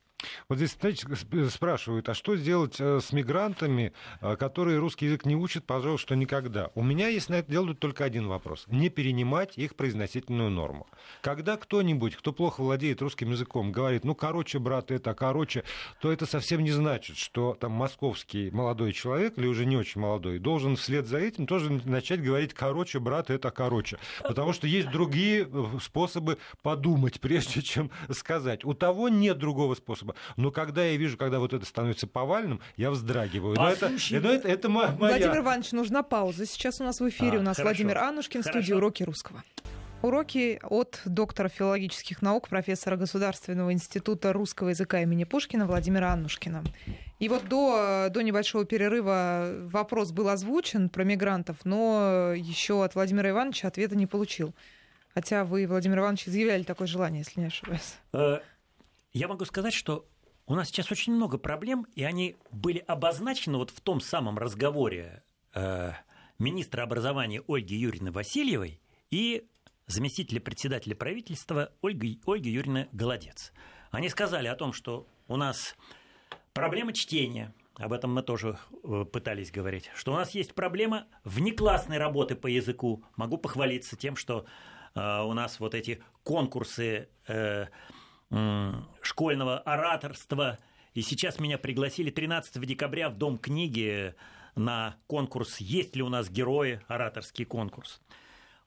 Вот 0.48 0.58
здесь, 0.58 0.76
знаете, 0.78 1.06
спрашивают, 1.50 2.08
а 2.08 2.14
что 2.14 2.36
сделать 2.36 2.76
э, 2.78 3.00
с 3.00 3.12
мигрантами, 3.12 3.92
э, 4.20 4.36
которые 4.36 4.78
русский 4.78 5.06
язык 5.06 5.24
не 5.26 5.36
учат, 5.36 5.64
пожалуй, 5.64 5.98
что 5.98 6.14
никогда? 6.14 6.70
У 6.74 6.82
меня 6.82 7.08
есть 7.08 7.28
на 7.28 7.36
это 7.36 7.50
дело 7.50 7.74
только 7.74 8.04
один 8.04 8.28
вопрос. 8.28 8.64
Не 8.68 8.88
перенимать 8.88 9.56
их 9.58 9.76
произносительную 9.76 10.50
норму. 10.50 10.86
Когда 11.22 11.56
кто-нибудь, 11.56 12.16
кто 12.16 12.32
плохо 12.32 12.62
владеет 12.62 13.02
русским 13.02 13.30
языком, 13.30 13.72
говорит, 13.72 14.04
ну, 14.04 14.14
короче, 14.14 14.58
брат, 14.58 14.90
это, 14.90 15.14
короче, 15.14 15.64
то 16.00 16.12
это 16.12 16.26
совсем 16.26 16.62
не 16.62 16.72
значит, 16.72 17.16
что 17.16 17.56
там 17.58 17.72
московский 17.72 18.50
молодой 18.50 18.92
человек, 18.92 19.38
или 19.38 19.46
уже 19.46 19.66
не 19.66 19.76
очень 19.76 20.00
молодой, 20.00 20.38
должен 20.38 20.76
вслед 20.76 21.06
за 21.06 21.18
этим 21.18 21.46
тоже 21.46 21.70
начать 21.84 22.22
говорить, 22.22 22.54
короче, 22.54 23.00
брат, 23.00 23.30
это, 23.30 23.50
короче. 23.50 23.98
Потому 24.22 24.52
что 24.52 24.66
есть 24.66 24.90
другие 24.90 25.48
э, 25.50 25.64
способы 25.82 26.38
подумать, 26.62 27.20
прежде 27.26 27.62
чем 27.62 27.90
сказать. 28.10 28.64
У 28.64 28.74
того 28.74 29.08
нет 29.08 29.38
другого 29.38 29.74
способа. 29.74 30.14
Но 30.36 30.50
когда 30.50 30.84
я 30.84 30.96
вижу, 30.96 31.16
когда 31.16 31.38
вот 31.38 31.52
это 31.52 31.64
становится 31.64 32.06
повальным, 32.06 32.60
я 32.76 32.90
вздрагиваю. 32.90 33.56
Но 33.56 33.68
это, 33.68 33.90
но 33.90 34.30
это, 34.30 34.48
это 34.48 34.68
моя... 34.68 34.88
Владимир 34.90 35.38
Иванович, 35.38 35.72
нужна 35.72 36.02
пауза. 36.02 36.46
Сейчас 36.46 36.80
у 36.80 36.84
нас 36.84 37.00
в 37.00 37.08
эфире 37.08 37.38
а, 37.38 37.40
у 37.40 37.42
нас 37.42 37.56
хорошо. 37.56 37.70
Владимир 37.70 37.98
Анушкин, 37.98 38.42
хорошо. 38.42 38.58
студия 38.58 38.76
«Уроки 38.76 39.02
русского». 39.02 39.42
Уроки 40.02 40.60
от 40.62 41.00
доктора 41.06 41.48
филологических 41.48 42.20
наук, 42.20 42.48
профессора 42.48 42.96
Государственного 42.96 43.72
института 43.72 44.32
русского 44.32 44.68
языка 44.68 45.00
имени 45.00 45.24
Пушкина 45.24 45.66
Владимира 45.66 46.12
Аннушкина. 46.12 46.62
И 47.18 47.28
вот 47.30 47.48
до, 47.48 48.08
до 48.10 48.22
небольшого 48.22 48.66
перерыва 48.66 49.48
вопрос 49.62 50.12
был 50.12 50.28
озвучен 50.28 50.90
про 50.90 51.02
мигрантов, 51.02 51.56
но 51.64 52.32
еще 52.36 52.84
от 52.84 52.94
Владимира 52.94 53.30
Ивановича 53.30 53.68
ответа 53.68 53.96
не 53.96 54.06
получил. 54.06 54.54
Хотя 55.14 55.44
вы, 55.44 55.66
Владимир 55.66 56.00
Иванович, 56.00 56.28
изъявляли 56.28 56.62
такое 56.62 56.86
желание, 56.86 57.20
если 57.20 57.40
не 57.40 57.46
ошибаюсь. 57.46 57.94
Э, 58.12 58.40
я 59.14 59.28
могу 59.28 59.46
сказать, 59.46 59.72
что 59.72 60.06
у 60.46 60.54
нас 60.54 60.68
сейчас 60.68 60.92
очень 60.92 61.12
много 61.12 61.38
проблем, 61.38 61.86
и 61.94 62.04
они 62.04 62.36
были 62.52 62.78
обозначены 62.78 63.58
вот 63.58 63.70
в 63.70 63.80
том 63.80 64.00
самом 64.00 64.38
разговоре 64.38 65.24
э, 65.54 65.92
министра 66.38 66.82
образования 66.82 67.42
Ольги 67.48 67.76
Юрьевны 67.76 68.12
Васильевой 68.12 68.80
и 69.10 69.46
заместителя 69.86 70.40
председателя 70.40 70.94
правительства 70.94 71.72
Ольги, 71.82 72.20
Ольги 72.26 72.50
Юрьевны 72.50 72.88
Голодец. 72.92 73.52
Они 73.90 74.08
сказали 74.08 74.46
о 74.46 74.54
том, 74.54 74.72
что 74.72 75.06
у 75.26 75.36
нас 75.36 75.76
проблема 76.52 76.92
чтения, 76.92 77.52
об 77.74 77.92
этом 77.92 78.14
мы 78.14 78.22
тоже 78.22 78.58
э, 78.84 79.04
пытались 79.04 79.50
говорить, 79.50 79.90
что 79.94 80.12
у 80.12 80.16
нас 80.16 80.30
есть 80.30 80.54
проблема 80.54 81.06
внеклассной 81.24 81.98
работы 81.98 82.36
по 82.36 82.46
языку. 82.46 83.04
Могу 83.16 83.36
похвалиться 83.36 83.96
тем, 83.96 84.16
что 84.16 84.46
э, 84.94 85.20
у 85.22 85.32
нас 85.32 85.60
вот 85.60 85.74
эти 85.74 86.02
конкурсы 86.22 87.08
э, 87.26 87.66
школьного 89.02 89.58
ораторства, 89.58 90.58
и 90.94 91.02
сейчас 91.02 91.38
меня 91.38 91.58
пригласили 91.58 92.10
13 92.10 92.60
декабря 92.66 93.10
в 93.10 93.16
Дом 93.16 93.38
книги 93.38 94.14
на 94.54 94.96
конкурс 95.06 95.58
«Есть 95.58 95.94
ли 95.94 96.02
у 96.02 96.08
нас 96.08 96.30
герои?» 96.30 96.80
ораторский 96.88 97.44
конкурс. 97.44 98.00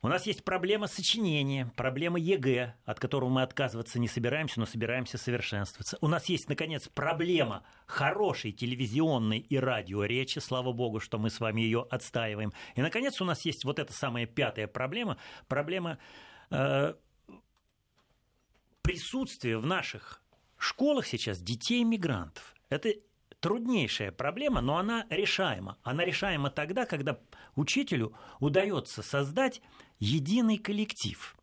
У 0.01 0.07
нас 0.07 0.26
есть 0.26 0.45
проблема 0.45 0.88
сочинения, 0.88 1.74
проблема 1.76 2.20
ЕГЭ, 2.20 2.74
от 2.86 3.01
которого 3.01 3.28
мы 3.28 3.41
отказываться 3.41 3.99
не 3.99 4.07
собираемся, 4.07 4.62
но 4.62 4.66
собираемся 4.66 5.18
совершенствоваться. 5.18 5.97
У 5.99 6.07
нас 6.07 6.30
есть, 6.30 6.47
наконец, 6.47 6.88
проблема 6.88 7.64
хорошей 7.86 8.53
телевизионной 8.53 9.39
и 9.39 9.57
радиоречи, 9.57 10.39
слава 10.39 10.72
богу, 10.72 11.01
что 11.01 11.18
мы 11.18 11.30
с 11.30 11.41
вами 11.41 11.60
ее 11.62 11.86
отстаиваем. 11.89 12.53
И, 12.76 12.82
наконец, 12.82 13.20
у 13.20 13.26
нас 13.26 13.43
есть 13.43 13.66
вот 13.66 13.78
эта 13.78 13.91
самая 13.91 14.26
пятая 14.26 14.68
проблема, 14.68 15.18
проблема 15.49 15.97
э, 16.49 16.93
присутствия 18.90 19.58
в 19.60 19.66
наших 19.68 20.22
школах 20.58 21.06
сейчас 21.06 21.40
детей-мигрантов. 21.40 22.56
Это 22.70 22.90
труднейшая 23.40 24.12
проблема, 24.12 24.62
но 24.62 24.78
она 24.78 25.06
решаема. 25.12 25.78
Она 25.84 26.04
решаема 26.04 26.50
тогда, 26.50 26.88
когда 26.88 27.20
учителю 27.56 28.14
удается 28.40 29.04
создать 29.04 29.62
единый 30.00 30.58
коллектив. 30.58 31.38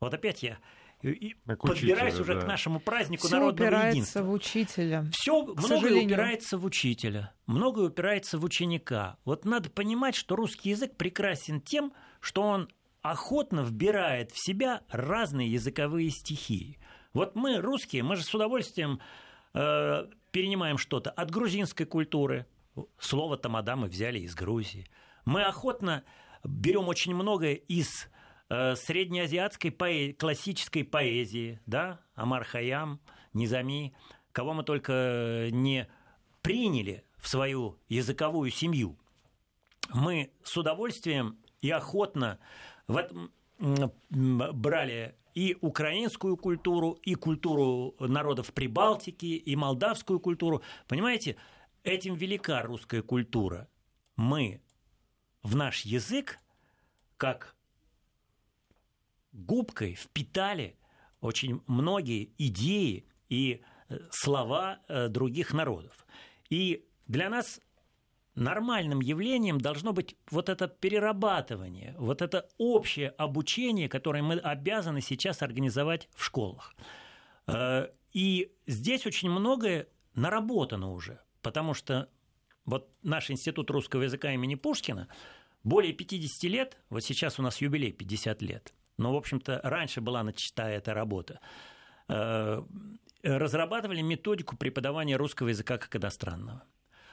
Вот 0.00 0.12
опять 0.12 0.42
я 0.42 0.58
к 1.00 1.60
подбираюсь 1.60 2.14
учителя, 2.14 2.22
уже 2.22 2.34
да. 2.34 2.40
к 2.40 2.46
нашему 2.48 2.80
празднику 2.80 3.28
Всё 3.28 3.36
народного 3.36 3.68
упирается 3.68 3.90
единства. 3.90 4.22
в 4.22 4.32
учителя. 4.32 5.06
Все 5.12 5.44
многое 5.44 6.04
упирается 6.04 6.58
в 6.58 6.64
учителя, 6.64 7.32
многое 7.46 7.86
упирается 7.86 8.38
в 8.38 8.44
ученика. 8.44 9.18
Вот 9.24 9.44
надо 9.44 9.70
понимать, 9.70 10.16
что 10.16 10.34
русский 10.34 10.70
язык 10.70 10.96
прекрасен 10.96 11.60
тем, 11.60 11.92
что 12.20 12.42
он 12.42 12.68
охотно 13.02 13.60
вбирает 13.60 14.32
в 14.32 14.44
себя 14.44 14.82
разные 14.90 15.52
языковые 15.52 16.10
стихии. 16.10 16.78
Вот 17.14 17.34
мы, 17.34 17.58
русские, 17.58 18.02
мы 18.02 18.16
же 18.16 18.22
с 18.22 18.34
удовольствием 18.34 19.00
э, 19.54 20.06
перенимаем 20.30 20.78
что-то 20.78 21.10
от 21.10 21.30
грузинской 21.30 21.86
культуры. 21.86 22.46
Слово 22.98 23.36
тамада 23.36 23.76
мы 23.76 23.88
взяли 23.88 24.20
из 24.20 24.34
Грузии. 24.34 24.86
Мы 25.24 25.42
охотно 25.42 26.04
берем 26.44 26.88
очень 26.88 27.14
многое 27.14 27.54
из 27.54 28.08
э, 28.48 28.76
среднеазиатской 28.76 29.70
поэ- 29.70 30.12
классической 30.12 30.84
поэзии, 30.84 31.60
да, 31.66 32.00
Амар 32.14 32.44
Хаям, 32.44 33.00
Низами, 33.32 33.94
кого 34.32 34.54
мы 34.54 34.62
только 34.62 35.48
не 35.50 35.88
приняли 36.42 37.04
в 37.16 37.28
свою 37.28 37.78
языковую 37.88 38.50
семью. 38.50 38.98
Мы 39.92 40.30
с 40.44 40.56
удовольствием 40.56 41.38
и 41.60 41.70
охотно 41.70 42.38
в 42.86 42.96
этом 42.96 43.32
брали 43.58 45.16
и 45.38 45.56
украинскую 45.60 46.36
культуру, 46.36 46.98
и 47.04 47.14
культуру 47.14 47.94
народов 48.00 48.52
Прибалтики, 48.52 49.36
и 49.36 49.54
молдавскую 49.54 50.18
культуру. 50.18 50.62
Понимаете, 50.88 51.36
этим 51.84 52.16
велика 52.16 52.60
русская 52.62 53.02
культура. 53.02 53.68
Мы 54.16 54.60
в 55.44 55.54
наш 55.54 55.82
язык 55.82 56.40
как 57.16 57.54
губкой 59.30 59.94
впитали 59.94 60.76
очень 61.20 61.62
многие 61.68 62.32
идеи 62.36 63.06
и 63.28 63.62
э, 63.88 63.98
слова 64.10 64.80
э, 64.88 65.06
других 65.06 65.52
народов. 65.52 66.04
И 66.50 66.84
для 67.06 67.30
нас 67.30 67.60
нормальным 68.38 69.00
явлением 69.00 69.60
должно 69.60 69.92
быть 69.92 70.16
вот 70.30 70.48
это 70.48 70.68
перерабатывание, 70.68 71.94
вот 71.98 72.22
это 72.22 72.48
общее 72.58 73.10
обучение, 73.10 73.88
которое 73.88 74.22
мы 74.22 74.38
обязаны 74.38 75.00
сейчас 75.00 75.42
организовать 75.42 76.08
в 76.14 76.24
школах. 76.24 76.74
Э, 77.46 77.88
и 78.12 78.52
здесь 78.66 79.06
очень 79.06 79.30
многое 79.30 79.88
наработано 80.14 80.92
уже, 80.92 81.20
потому 81.42 81.74
что 81.74 82.08
вот 82.64 82.88
наш 83.02 83.30
институт 83.30 83.70
русского 83.70 84.02
языка 84.02 84.32
имени 84.32 84.54
Пушкина 84.54 85.08
более 85.64 85.92
50 85.92 86.44
лет, 86.44 86.78
вот 86.90 87.04
сейчас 87.04 87.38
у 87.38 87.42
нас 87.42 87.60
юбилей 87.60 87.92
50 87.92 88.42
лет, 88.42 88.72
но, 88.96 89.12
в 89.12 89.16
общем-то, 89.16 89.60
раньше 89.64 90.00
была 90.00 90.22
начата 90.22 90.68
эта 90.68 90.94
работа, 90.94 91.40
э, 92.08 92.62
разрабатывали 93.22 94.00
методику 94.00 94.56
преподавания 94.56 95.16
русского 95.16 95.48
языка 95.48 95.76
как 95.78 95.96
иностранного. 95.96 96.62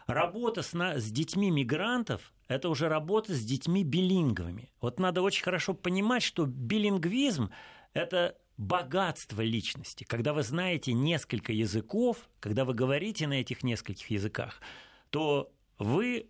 Работа 0.07 0.61
с, 0.61 0.73
на, 0.73 0.99
с 0.99 1.11
детьми 1.11 1.49
мигрантов– 1.49 2.31
это 2.47 2.69
уже 2.69 2.89
работа 2.89 3.33
с 3.33 3.43
детьми 3.43 3.83
билинговыми. 3.83 4.71
Вот 4.79 4.99
надо 4.99 5.23
очень 5.23 5.43
хорошо 5.43 5.73
понимать, 5.73 6.21
что 6.21 6.45
билингвизм– 6.45 7.49
это 7.93 8.37
богатство 8.57 9.41
личности. 9.41 10.03
Когда 10.03 10.33
вы 10.33 10.43
знаете 10.43 10.93
несколько 10.93 11.51
языков, 11.53 12.29
когда 12.39 12.65
вы 12.65 12.75
говорите 12.75 13.25
на 13.25 13.41
этих 13.41 13.63
нескольких 13.63 14.11
языках, 14.11 14.61
то 15.09 15.51
вы 15.79 16.29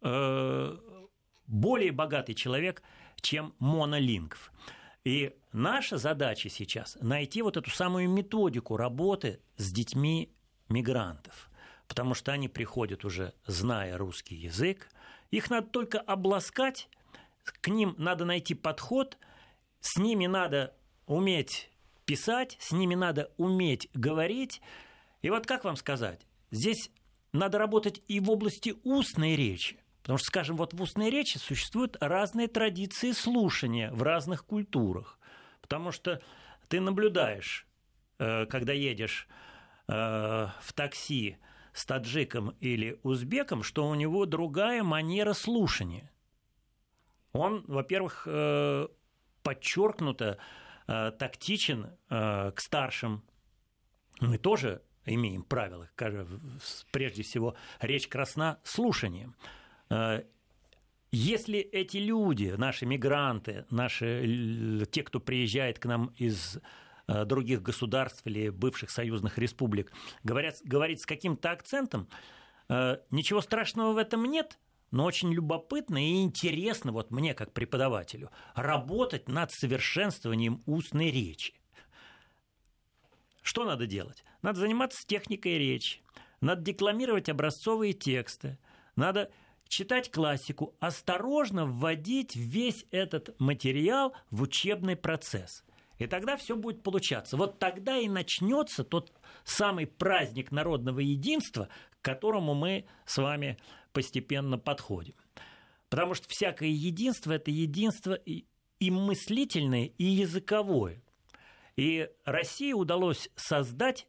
э, 0.00 0.76
более 1.46 1.92
богатый 1.92 2.34
человек, 2.34 2.82
чем 3.20 3.54
монолингв. 3.60 4.50
И 5.04 5.32
наша 5.52 5.96
задача 5.96 6.48
сейчас 6.48 6.98
найти 7.00 7.40
вот 7.42 7.56
эту 7.56 7.70
самую 7.70 8.10
методику 8.10 8.76
работы 8.76 9.40
с 9.56 9.70
детьми 9.70 10.34
мигрантов– 10.68 11.48
потому 11.92 12.14
что 12.14 12.32
они 12.32 12.48
приходят 12.48 13.04
уже, 13.04 13.34
зная 13.46 13.98
русский 13.98 14.34
язык. 14.34 14.88
Их 15.30 15.50
надо 15.50 15.66
только 15.66 16.00
обласкать, 16.00 16.88
к 17.44 17.68
ним 17.68 17.94
надо 17.98 18.24
найти 18.24 18.54
подход, 18.54 19.18
с 19.80 19.98
ними 19.98 20.24
надо 20.24 20.74
уметь 21.04 21.70
писать, 22.06 22.56
с 22.60 22.72
ними 22.72 22.94
надо 22.94 23.30
уметь 23.36 23.90
говорить. 23.92 24.62
И 25.20 25.28
вот 25.28 25.46
как 25.46 25.64
вам 25.64 25.76
сказать, 25.76 26.26
здесь 26.50 26.90
надо 27.34 27.58
работать 27.58 28.00
и 28.08 28.20
в 28.20 28.30
области 28.30 28.74
устной 28.84 29.36
речи. 29.36 29.78
Потому 30.00 30.16
что, 30.16 30.28
скажем, 30.28 30.56
вот 30.56 30.72
в 30.72 30.80
устной 30.80 31.10
речи 31.10 31.36
существуют 31.36 31.98
разные 32.00 32.48
традиции 32.48 33.12
слушания 33.12 33.92
в 33.92 34.02
разных 34.02 34.46
культурах. 34.46 35.18
Потому 35.60 35.92
что 35.92 36.22
ты 36.68 36.80
наблюдаешь, 36.80 37.66
э, 38.18 38.46
когда 38.46 38.72
едешь 38.72 39.28
э, 39.88 39.92
в 39.92 40.72
такси, 40.72 41.36
с 41.72 41.84
таджиком 41.86 42.50
или 42.60 42.98
узбеком, 43.02 43.62
что 43.62 43.88
у 43.88 43.94
него 43.94 44.26
другая 44.26 44.82
манера 44.82 45.32
слушания. 45.32 46.10
Он, 47.32 47.64
во-первых, 47.66 48.26
э, 48.26 48.88
подчеркнуто 49.42 50.38
э, 50.86 51.12
тактичен 51.12 51.96
э, 52.10 52.52
к 52.52 52.60
старшим. 52.60 53.24
Мы 54.20 54.38
тоже 54.38 54.82
имеем 55.06 55.42
правила, 55.42 55.90
прежде 56.92 57.22
всего, 57.22 57.56
речь 57.80 58.06
красна 58.06 58.60
слушанием. 58.62 59.34
Если 61.10 61.58
эти 61.58 61.96
люди, 61.96 62.54
наши 62.56 62.86
мигранты, 62.86 63.66
наши, 63.68 64.86
те, 64.92 65.02
кто 65.02 65.18
приезжает 65.18 65.80
к 65.80 65.86
нам 65.86 66.14
из 66.16 66.60
других 67.06 67.62
государств 67.62 68.22
или 68.26 68.48
бывших 68.48 68.90
союзных 68.90 69.38
республик, 69.38 69.92
говорят, 70.22 70.56
говорить 70.64 71.00
с 71.00 71.06
каким-то 71.06 71.50
акцентом, 71.50 72.08
э, 72.68 72.98
ничего 73.10 73.40
страшного 73.40 73.92
в 73.92 73.98
этом 73.98 74.24
нет, 74.24 74.58
но 74.90 75.04
очень 75.04 75.32
любопытно 75.32 76.04
и 76.04 76.22
интересно 76.22 76.92
вот 76.92 77.10
мне, 77.10 77.34
как 77.34 77.52
преподавателю, 77.52 78.30
работать 78.54 79.28
над 79.28 79.50
совершенствованием 79.50 80.62
устной 80.66 81.10
речи. 81.10 81.54
Что 83.42 83.64
надо 83.64 83.86
делать? 83.86 84.24
Надо 84.42 84.60
заниматься 84.60 85.06
техникой 85.06 85.58
речи, 85.58 86.00
надо 86.40 86.62
декламировать 86.62 87.28
образцовые 87.28 87.94
тексты, 87.94 88.58
надо 88.94 89.30
читать 89.66 90.10
классику, 90.10 90.76
осторожно 90.78 91.66
вводить 91.66 92.36
весь 92.36 92.84
этот 92.90 93.34
материал 93.40 94.14
в 94.30 94.42
учебный 94.42 94.94
процесс– 94.94 95.64
и 96.02 96.06
тогда 96.08 96.36
все 96.36 96.56
будет 96.56 96.82
получаться. 96.82 97.36
Вот 97.36 97.58
тогда 97.58 97.96
и 97.96 98.08
начнется 98.08 98.82
тот 98.82 99.12
самый 99.44 99.86
праздник 99.86 100.50
народного 100.50 101.00
единства, 101.00 101.68
к 102.00 102.04
которому 102.04 102.54
мы 102.54 102.86
с 103.06 103.18
вами 103.18 103.56
постепенно 103.92 104.58
подходим. 104.58 105.14
Потому 105.88 106.14
что 106.14 106.26
всякое 106.28 106.70
единство– 106.70 107.32
это 107.34 107.50
единство 107.50 108.14
и, 108.14 108.46
мыслительное, 108.80 109.92
и 109.96 110.04
языковое. 110.04 111.02
И 111.76 112.10
России 112.24 112.72
удалось 112.72 113.28
создать 113.36 114.08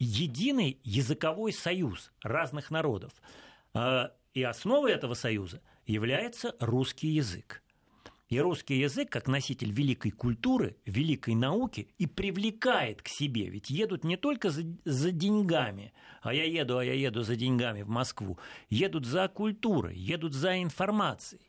единый 0.00 0.80
языковой 0.82 1.52
союз 1.52 2.10
разных 2.22 2.70
народов. 2.72 3.12
А, 3.72 4.12
и 4.34 4.42
основой 4.42 4.92
этого 4.92 5.14
союза 5.14 5.62
является 5.86 6.56
русский 6.58 7.08
язык. 7.08 7.61
И 8.32 8.40
русский 8.40 8.78
язык, 8.78 9.10
как 9.10 9.28
носитель 9.28 9.72
великой 9.72 10.10
культуры, 10.10 10.78
великой 10.86 11.34
науки, 11.34 11.88
и 11.98 12.06
привлекает 12.06 13.02
к 13.02 13.08
себе. 13.08 13.50
Ведь 13.50 13.68
едут 13.68 14.04
не 14.04 14.16
только 14.16 14.48
за, 14.48 14.62
за 14.86 15.10
деньгами, 15.10 15.92
а 16.22 16.32
я 16.32 16.44
еду, 16.44 16.78
а 16.78 16.82
я 16.82 16.94
еду 16.94 17.24
за 17.24 17.36
деньгами 17.36 17.82
в 17.82 17.90
Москву. 17.90 18.38
Едут 18.70 19.04
за 19.04 19.28
культурой, 19.28 19.98
едут 19.98 20.32
за 20.32 20.62
информацией, 20.62 21.42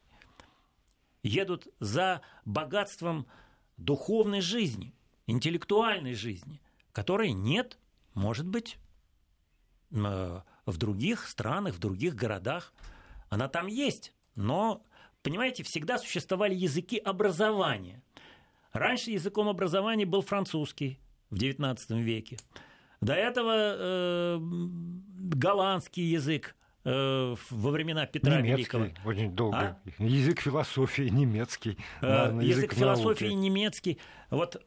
едут 1.23 1.69
за 1.79 2.19
богатством 2.43 3.27
духовной 3.77 4.41
жизни, 4.41 4.93
интеллектуальной 5.25 6.15
жизни, 6.15 6.59
которой 6.91 7.31
нет, 7.31 7.79
может 8.13 8.45
быть, 8.45 8.77
в 9.89 10.43
других 10.65 11.29
странах, 11.29 11.75
в 11.75 11.79
других 11.79 12.13
городах. 12.13 12.73
Она 13.29 13.47
там 13.47 13.67
есть, 13.67 14.13
но 14.35 14.85
понимаете, 15.23 15.63
всегда 15.63 15.97
существовали 15.97 16.53
языки 16.53 16.97
образования. 16.97 18.03
Раньше 18.73 19.11
языком 19.11 19.47
образования 19.49 20.05
был 20.05 20.21
французский 20.21 20.99
в 21.29 21.35
XIX 21.35 21.77
веке. 22.01 22.37
До 23.01 23.13
этого 23.13 23.53
э, 23.55 24.37
голландский 24.39 26.03
язык 26.03 26.55
э, 26.85 27.35
во 27.49 27.71
времена 27.71 28.05
Петра 28.05 28.39
немецкий, 28.39 28.77
Великого. 28.77 28.87
Очень 29.05 29.31
долго. 29.35 29.57
А? 29.57 30.03
Язык 30.03 30.41
философии 30.41 31.09
немецкий. 31.09 31.77
Э, 32.01 32.31
язык, 32.33 32.43
язык 32.43 32.73
философии 32.73 33.33
немецкий. 33.33 33.99
Вот 34.29 34.65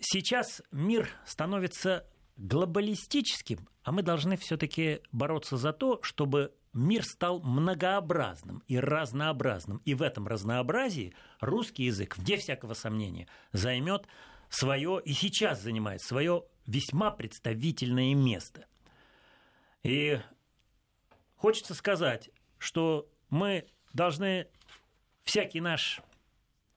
сейчас 0.00 0.62
мир 0.72 1.08
становится 1.24 2.04
глобалистическим, 2.36 3.68
а 3.82 3.92
мы 3.92 4.02
должны 4.02 4.36
все-таки 4.36 5.00
бороться 5.12 5.56
за 5.56 5.72
то, 5.72 6.00
чтобы 6.02 6.52
мир 6.76 7.04
стал 7.04 7.40
многообразным 7.40 8.62
и 8.68 8.78
разнообразным. 8.78 9.78
И 9.84 9.94
в 9.94 10.02
этом 10.02 10.26
разнообразии 10.26 11.14
русский 11.40 11.84
язык, 11.84 12.16
вне 12.16 12.36
всякого 12.36 12.74
сомнения, 12.74 13.26
займет 13.52 14.06
свое, 14.48 15.00
и 15.04 15.12
сейчас 15.12 15.62
занимает 15.62 16.02
свое 16.02 16.44
весьма 16.66 17.10
представительное 17.10 18.14
место. 18.14 18.66
И 19.82 20.20
хочется 21.36 21.74
сказать, 21.74 22.30
что 22.58 23.08
мы 23.30 23.66
должны 23.92 24.46
всякий 25.22 25.60
наш 25.60 26.00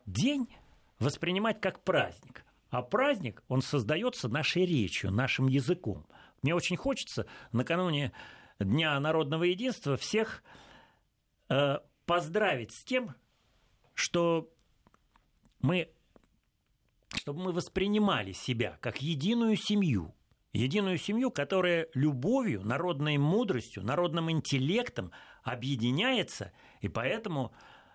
день 0.05 0.47
воспринимать 0.99 1.61
как 1.61 1.83
праздник. 1.83 2.45
А 2.69 2.81
праздник, 2.81 3.43
он 3.47 3.61
создается 3.61 4.29
нашей 4.29 4.65
речью, 4.65 5.11
нашим 5.11 5.47
языком. 5.47 6.05
Мне 6.41 6.53
очень 6.53 6.77
хочется 6.77 7.25
накануне 7.51 8.11
Дня 8.59 8.99
народного 8.99 9.43
единства 9.43 9.95
всех 9.95 10.43
э, 11.47 11.77
поздравить 12.05 12.73
с 12.73 12.83
тем, 12.83 13.15
что 13.93 14.51
мы, 15.61 15.89
чтобы 17.15 17.41
мы 17.41 17.51
воспринимали 17.53 18.33
себя 18.33 18.77
как 18.81 19.01
единую 19.01 19.55
семью, 19.55 20.13
единую 20.51 20.97
семью, 20.97 21.31
которая 21.31 21.87
любовью, 21.93 22.65
народной 22.65 23.17
мудростью, 23.17 23.81
народным 23.83 24.29
интеллектом 24.29 25.11
объединяется 25.43 26.51
и 26.81 26.89
поэтому 26.89 27.53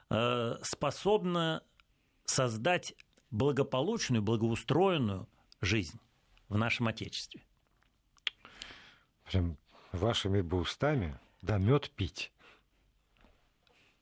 э, 0.09 0.57
способна 0.63 1.63
создать 2.25 2.95
благополучную, 3.31 4.23
благоустроенную 4.23 5.29
жизнь 5.61 6.01
в 6.49 6.57
нашем 6.57 6.89
Отечестве. 6.89 7.45
Прям 9.25 9.59
вашими 9.95 10.41
бы 10.41 10.59
устами, 10.59 11.19
да 11.43 11.59
мед 11.59 11.91
пить. 11.91 12.33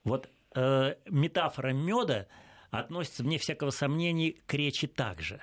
Вот 0.03 0.29
э, 0.55 0.95
метафора 1.05 1.73
меда 1.73 2.27
относится, 2.71 3.23
вне 3.23 3.37
всякого 3.37 3.69
сомнения, 3.69 4.33
к 4.45 4.53
речи 4.53 4.87
также. 4.87 5.41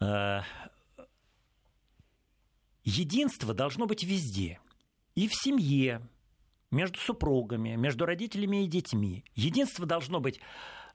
Э, 0.00 0.42
единство 2.84 3.54
должно 3.54 3.86
быть 3.86 4.04
везде. 4.04 4.60
И 5.14 5.28
в 5.28 5.34
семье, 5.34 6.02
между 6.70 6.98
супругами, 6.98 7.76
между 7.76 8.06
родителями 8.06 8.64
и 8.64 8.66
детьми. 8.68 9.24
Единство 9.34 9.86
должно 9.86 10.20
быть 10.20 10.40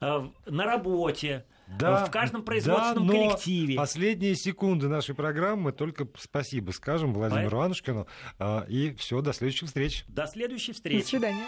э, 0.01 0.29
на 0.45 0.65
работе, 0.65 1.45
да, 1.67 2.05
в 2.05 2.11
каждом 2.11 2.43
производственном 2.43 3.07
да, 3.07 3.13
но 3.13 3.29
коллективе. 3.29 3.75
Последние 3.75 4.35
секунды 4.35 4.87
нашей 4.87 5.15
программы 5.15 5.71
только 5.71 6.07
спасибо 6.17 6.71
скажем 6.71 7.13
Владимиру 7.13 7.43
Поэтому... 7.43 7.61
Иванушкину. 7.61 8.07
А, 8.39 8.65
и 8.67 8.93
все, 8.95 9.21
до 9.21 9.33
следующих 9.33 9.67
встреч. 9.67 10.05
До 10.07 10.27
следующей 10.27 10.73
встречи. 10.73 11.01
До 11.01 11.07
свидания. 11.07 11.45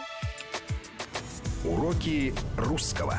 Уроки 1.63 2.33
русского. 2.57 3.15